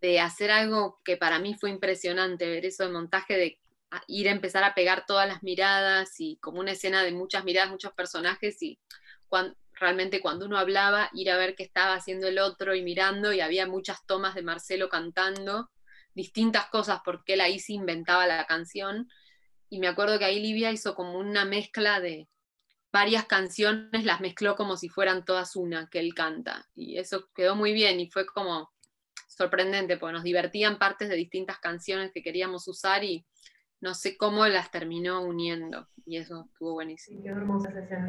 [0.00, 3.60] De hacer algo que para mí fue impresionante, ver eso de montaje, de
[4.06, 7.70] ir a empezar a pegar todas las miradas y como una escena de muchas miradas,
[7.70, 8.78] muchos personajes y
[9.28, 13.32] cuando, realmente cuando uno hablaba, ir a ver qué estaba haciendo el otro y mirando,
[13.32, 15.70] y había muchas tomas de Marcelo cantando
[16.14, 19.08] distintas cosas porque él ahí se inventaba la canción.
[19.68, 22.28] Y me acuerdo que ahí Livia hizo como una mezcla de
[22.96, 26.64] varias canciones, las mezcló como si fueran todas una que él canta.
[26.74, 28.70] Y eso quedó muy bien y fue como
[29.28, 33.26] sorprendente, porque nos divertían partes de distintas canciones que queríamos usar y
[33.82, 37.20] no sé cómo las terminó uniendo y eso estuvo buenísimo.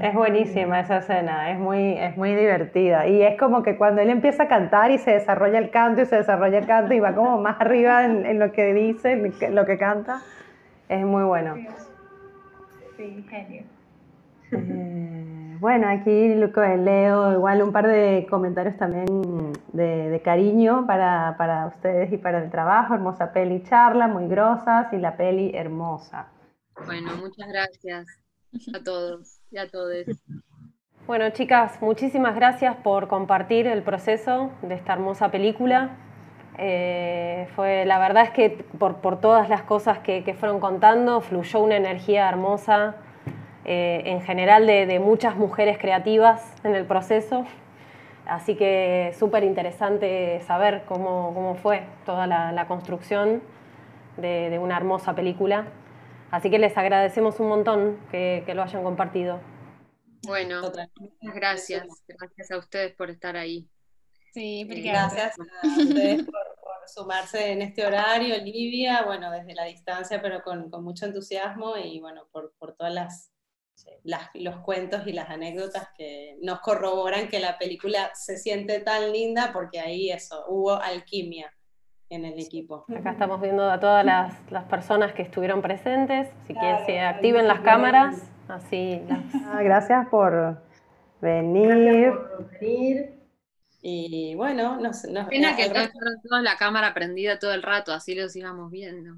[0.01, 4.09] Es buenísima esa escena, es muy, es muy divertida y es como que cuando él
[4.09, 7.13] empieza a cantar y se desarrolla el canto y se desarrolla el canto y va
[7.13, 10.21] como más arriba en, lo que dice, en lo que canta,
[10.87, 11.55] es muy bueno.
[12.95, 13.76] Sí, genio.
[14.51, 22.17] Eh, bueno, aquí leo igual un par de comentarios también de, cariño para, ustedes y
[22.17, 22.93] para el trabajo.
[22.93, 26.27] Hermosa peli charla, muy grosas y la peli hermosa.
[26.85, 28.07] Bueno, muchas gracias
[28.73, 30.05] a todos y a todos.
[31.07, 35.97] Bueno, chicas, muchísimas gracias por compartir el proceso de esta hermosa película.
[36.59, 41.61] Eh, fue, la verdad es que por, todas las cosas que, que fueron contando, fluyó
[41.61, 42.95] una energía hermosa
[43.65, 47.45] eh, en general de, muchas mujeres creativas en el proceso.
[48.25, 53.41] Así que súper interesante saber cómo, fue toda la, construcción
[54.17, 55.67] de, una hermosa película.
[56.31, 59.39] Así que les agradecemos un montón que, lo hayan compartido.
[60.25, 60.61] Bueno,
[60.99, 61.87] muchas gracias.
[62.07, 63.69] Gracias a ustedes por estar ahí.
[64.33, 66.33] Sí, eh, gracias a ustedes por,
[66.87, 72.27] sumarse en este horario, Olivia, bueno, desde la distancia, pero con, mucho entusiasmo y bueno,
[72.31, 73.31] por, por todas las
[74.33, 79.51] los cuentos y las anécdotas que nos corroboran que la película se siente tan linda
[79.53, 81.53] porque ahí eso, hubo alquimia
[82.09, 82.85] en el equipo.
[82.95, 87.59] Acá estamos viendo a todas las, personas que estuvieron presentes, si quieren se activen las
[87.61, 89.01] cámaras, así
[89.45, 90.61] ah, gracias por
[91.21, 92.13] venir.
[92.13, 93.17] por venir.
[93.81, 98.35] Y bueno, nos, nos Pena que toda la cámara prendida todo el rato, así los
[98.35, 99.17] íbamos viendo.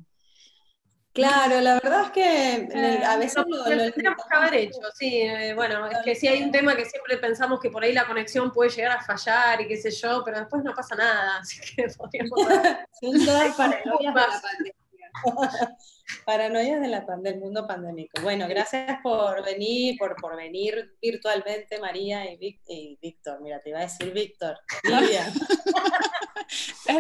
[1.19, 5.21] Claro, la verdad es que eh, a veces lo, tendríamos que haber hecho, sí.
[5.21, 8.07] Eh, bueno, es que sí hay un tema que siempre pensamos que por ahí la
[8.07, 11.59] conexión puede llegar a fallar y qué sé yo, pero después no pasa nada, así
[11.59, 12.39] que podríamos...
[13.01, 14.75] Son todas paranoias de la pandemia.
[16.25, 18.21] paranoias de la, del mundo pandémico.
[18.21, 23.41] Bueno, gracias por venir, por, por venir virtualmente, María y, y Víctor.
[23.41, 24.57] Mira, te iba a decir Víctor.
[24.83, 25.33] Lidia.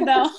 [0.01, 0.31] no.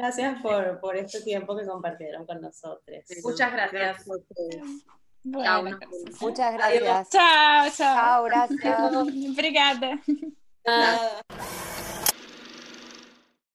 [0.00, 3.04] Gracias por, por este tiempo que compartieron con nosotros.
[3.22, 4.06] Muchas gracias.
[5.22, 5.78] Bueno,
[6.22, 7.10] Muchas gracias.
[7.10, 7.96] Chao, chao.
[7.96, 8.94] Chao, gracias.
[8.94, 10.00] Obrigada.
[10.64, 11.22] Nada.